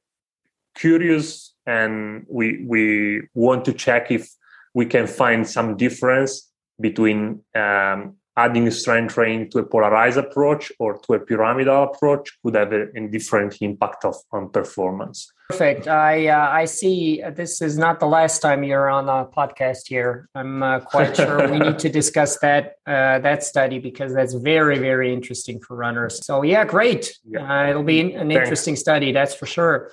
curious 0.73 1.53
and 1.67 2.25
we 2.27 2.65
we 2.65 3.21
want 3.35 3.63
to 3.65 3.73
check 3.73 4.09
if 4.09 4.27
we 4.73 4.85
can 4.87 5.05
find 5.05 5.47
some 5.47 5.77
difference 5.77 6.51
between 6.81 7.41
um, 7.53 8.15
adding 8.37 8.69
strength 8.71 9.13
training 9.13 9.49
to 9.51 9.59
a 9.59 9.63
polarized 9.63 10.17
approach 10.17 10.71
or 10.79 10.97
to 10.99 11.13
a 11.13 11.19
pyramidal 11.19 11.83
approach 11.83 12.37
could 12.43 12.55
have 12.55 12.73
a, 12.73 12.87
a 12.95 13.07
different 13.07 13.57
impact 13.61 14.03
of, 14.05 14.15
on 14.31 14.49
performance. 14.49 15.31
Perfect. 15.49 15.87
I 15.87 16.27
uh, 16.27 16.49
I 16.49 16.65
see. 16.65 17.21
This 17.35 17.61
is 17.61 17.77
not 17.77 17.99
the 17.99 18.07
last 18.07 18.41
time 18.41 18.63
you're 18.63 18.89
on 18.89 19.07
a 19.07 19.25
podcast 19.25 19.87
here. 19.87 20.27
I'm 20.33 20.63
uh, 20.63 20.79
quite 20.79 21.15
sure 21.21 21.49
we 21.49 21.59
need 21.59 21.77
to 21.79 21.89
discuss 21.89 22.39
that 22.39 22.77
uh, 22.87 23.19
that 23.19 23.43
study 23.43 23.77
because 23.77 24.13
that's 24.13 24.33
very 24.33 24.79
very 24.79 25.13
interesting 25.13 25.59
for 25.59 25.77
runners. 25.77 26.25
So 26.25 26.41
yeah, 26.41 26.65
great. 26.65 27.15
Yeah. 27.29 27.45
Uh, 27.47 27.69
it'll 27.69 27.83
be 27.83 28.01
an 28.01 28.11
Thanks. 28.11 28.35
interesting 28.35 28.75
study, 28.75 29.11
that's 29.11 29.35
for 29.35 29.45
sure. 29.45 29.91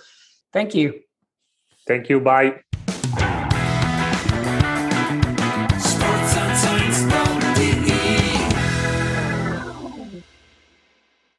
Thank 0.53 0.75
you. 0.75 1.01
Thank 1.87 2.09
you. 2.09 2.21
Bye. 2.21 2.63